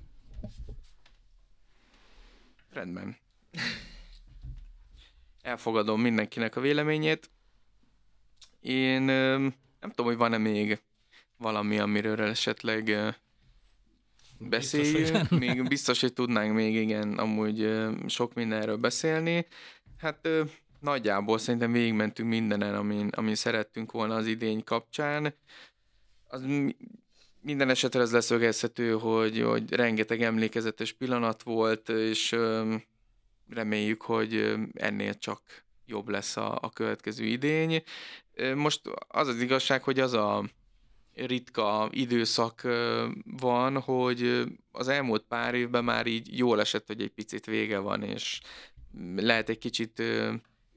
[2.72, 3.16] Rendben.
[5.42, 7.30] Elfogadom mindenkinek a véleményét.
[8.60, 9.02] Én
[9.80, 10.80] nem tudom, hogy van-e még
[11.38, 13.14] valami, amiről esetleg
[14.38, 15.10] beszéljünk.
[15.10, 19.46] Biztos, még biztos, hogy tudnánk még igen, amúgy sok mindenről beszélni.
[19.98, 20.28] Hát
[20.80, 25.34] nagyjából szerintem végigmentünk mindenen, amin, amin szerettünk volna az idény kapcsán.
[26.28, 26.76] Az mi-
[27.40, 32.36] minden esetre az leszögezhető, hogy, hogy rengeteg emlékezetes pillanat volt, és
[33.48, 35.40] reméljük, hogy ennél csak
[35.86, 37.82] jobb lesz a, a következő idény.
[38.54, 40.44] Most az az igazság, hogy az a
[41.26, 42.62] ritka időszak
[43.24, 48.02] van, hogy az elmúlt pár évben már így jól esett, hogy egy picit vége van,
[48.02, 48.40] és
[49.16, 50.02] lehet egy kicsit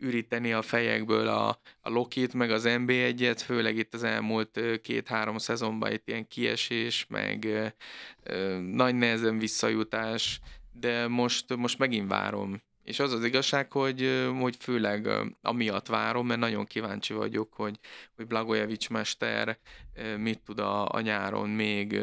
[0.02, 1.48] üríteni a fejekből a,
[1.82, 7.46] a Lokit, meg az NB1-et, főleg itt az elmúlt két-három szezonban itt ilyen kiesés, meg
[8.24, 10.40] ö, nagy nehezen visszajutás,
[10.72, 12.62] de most, most megint várom.
[12.84, 15.10] És az az igazság, hogy, hogy főleg
[15.42, 17.80] amiatt várom, mert nagyon kíváncsi vagyok, hogy,
[18.16, 19.58] hogy Blagojevics mester
[20.18, 22.00] mit tud a, a nyáron még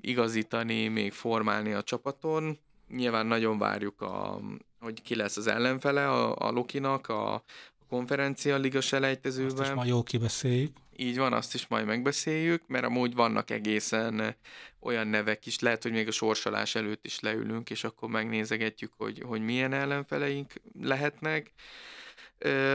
[0.00, 2.58] igazítani, még formálni a csapaton.
[2.88, 4.40] Nyilván nagyon várjuk, a,
[4.80, 7.42] hogy ki lesz az ellenfele a, a Lokinak a,
[7.88, 9.74] konferencia liga selejtezőben.
[9.74, 10.76] ma jó kibeszéljük.
[10.96, 14.34] Így van, azt is majd megbeszéljük, mert amúgy vannak egészen eh,
[14.80, 19.22] olyan nevek is, lehet, hogy még a sorsolás előtt is leülünk, és akkor megnézegetjük, hogy,
[19.26, 21.52] hogy milyen ellenfeleink lehetnek.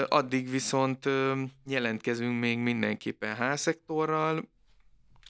[0.08, 1.10] Addig viszont
[1.66, 4.50] jelentkezünk még mindenképpen H-szektorral.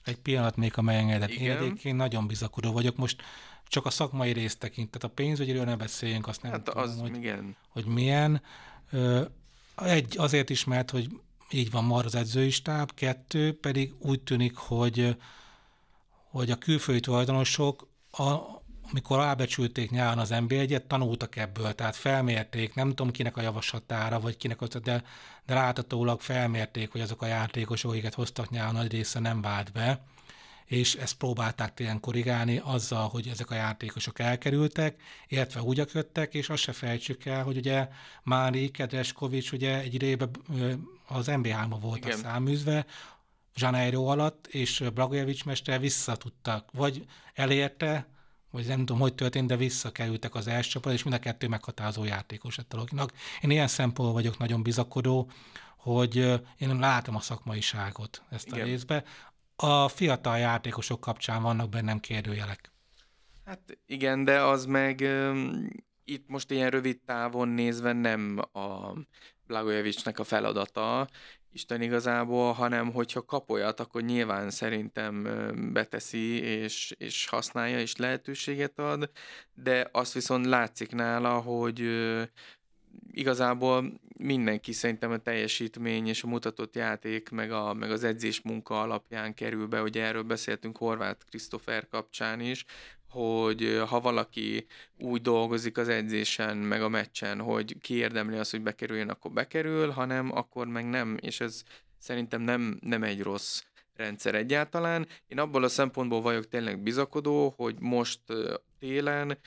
[0.04, 1.30] Egy pillanat még, ha megengedett.
[1.30, 2.96] Én egyébként nagyon bizakodó vagyok.
[2.96, 3.22] Most
[3.66, 7.00] csak a szakmai részt tekint, tehát a pénzügyről ne beszéljünk, azt nem Hát tudom, az,
[7.00, 8.42] hogy, igen, hogy milyen.
[9.76, 11.08] Egy, azért is, mert hogy
[11.52, 15.16] így van mar az edzői stáb, kettő pedig úgy tűnik, hogy,
[16.30, 18.36] hogy a külföldi tulajdonosok, a,
[18.90, 24.36] amikor rábecsülték nyáron az NB1-et, tanultak ebből, tehát felmérték, nem tudom kinek a javaslatára, vagy
[24.36, 25.04] kinek az, de,
[25.46, 30.04] de láthatólag felmérték, hogy azok a játékosok, akiket hoztak nyáron, nagy része nem vált be,
[30.70, 36.48] és ezt próbálták télen korrigálni azzal, hogy ezek a játékosok elkerültek, illetve úgy jöttek, és
[36.48, 37.88] azt se fejtsük el, hogy ugye
[38.22, 40.30] Mári Kedreskovics ugye egy idejében
[41.06, 42.18] az NB3-ba volt a Igen.
[42.18, 42.86] száműzve,
[43.56, 48.06] Zsaneiro alatt, és Blagojevics mester vissza tudtak, vagy elérte,
[48.50, 52.04] vagy nem tudom, hogy történt, de visszakerültek az első csapat, és mind a kettő meghatározó
[52.04, 53.12] játékos lett a Lokinak.
[53.40, 55.30] Én ilyen szempontból vagyok nagyon bizakodó,
[55.76, 56.16] hogy
[56.58, 58.66] én látom a szakmaiságot ezt a Igen.
[58.66, 59.04] részbe.
[59.62, 62.72] A fiatal játékosok kapcsán vannak bennem kérdőjelek.
[63.44, 65.00] Hát igen, de az meg
[66.04, 68.92] itt most ilyen rövid távon nézve nem a
[69.46, 71.08] Blagojevicsnek a feladata,
[71.52, 75.22] Isten igazából, hanem hogyha kap olyat, akkor nyilván szerintem
[75.72, 79.10] beteszi, és, és használja, és lehetőséget ad,
[79.54, 81.80] de azt viszont látszik nála, hogy
[83.12, 88.80] igazából mindenki szerintem a teljesítmény és a mutatott játék, meg, a, meg az edzés munka
[88.80, 92.64] alapján kerül be, hogy erről beszéltünk Horváth Krisztofer kapcsán is,
[93.08, 94.66] hogy ha valaki
[94.98, 100.36] úgy dolgozik az edzésen, meg a meccsen, hogy kiérdemli azt, hogy bekerüljön, akkor bekerül, hanem
[100.36, 101.62] akkor meg nem, és ez
[101.98, 103.62] szerintem nem, nem egy rossz
[103.94, 105.06] rendszer egyáltalán.
[105.26, 108.20] Én abból a szempontból vagyok tényleg bizakodó, hogy most
[108.78, 109.38] télen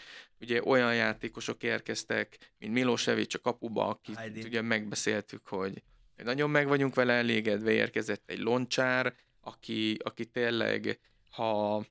[0.44, 4.44] ugye olyan játékosok érkeztek, mint Milosevic a kapuba, akit Heidi.
[4.44, 5.84] ugye megbeszéltük, hogy
[6.24, 11.00] nagyon meg vagyunk vele elégedve, érkezett egy loncsár, aki, aki tényleg,
[11.32, 11.84] ha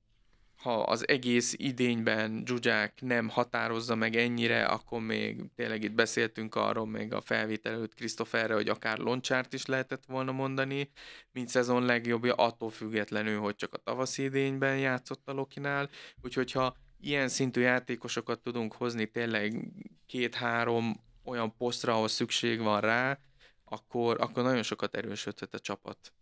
[0.62, 6.86] ha az egész idényben Zsuzsák nem határozza meg ennyire, akkor még tényleg itt beszéltünk arról
[6.86, 10.90] még a felvétel előtt Krisztoferre, hogy akár Loncsárt is lehetett volna mondani,
[11.32, 15.90] mint szezon legjobbja, attól függetlenül, hogy csak a tavaszi idényben játszott a Lokinál,
[16.22, 19.72] úgyhogy ha ilyen szintű játékosokat tudunk hozni tényleg
[20.06, 23.18] két-három olyan posztra, ahol szükség van rá,
[23.64, 26.12] akkor, akkor nagyon sokat erősödhet a csapat.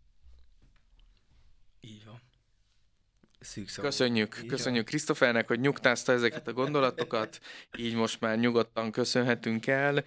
[1.79, 2.21] Így van.
[3.39, 3.87] Szűkszavú.
[3.87, 7.39] Köszönjük, Így köszönjük Krisztofernek, hogy nyugtázta ezeket a gondolatokat,
[7.77, 10.03] így most már nyugodtan köszönhetünk el.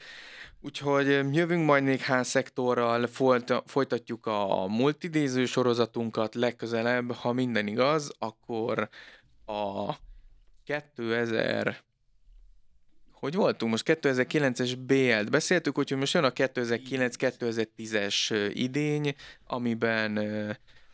[0.60, 3.06] Úgyhogy jövünk majd még szektorral,
[3.66, 8.88] folytatjuk a multidéző sorozatunkat legközelebb, ha minden igaz, akkor
[9.46, 9.94] a
[10.64, 11.84] 2000
[13.24, 19.14] hogy voltunk most 2009-es BL-t beszéltük, úgyhogy most jön a 2009-2010-es idény,
[19.46, 20.16] amiben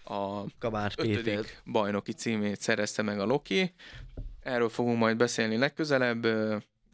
[0.05, 1.45] a Kabár ötödik Péter.
[1.67, 3.75] bajnoki címét szerezte meg a Loki.
[4.43, 6.27] Erről fogunk majd beszélni legközelebb.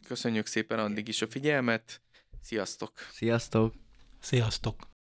[0.07, 2.01] Köszönjük szépen addig is a figyelmet.
[2.41, 2.91] Sziasztok!
[3.11, 3.73] Sziasztok!
[4.19, 4.96] Sziasztok!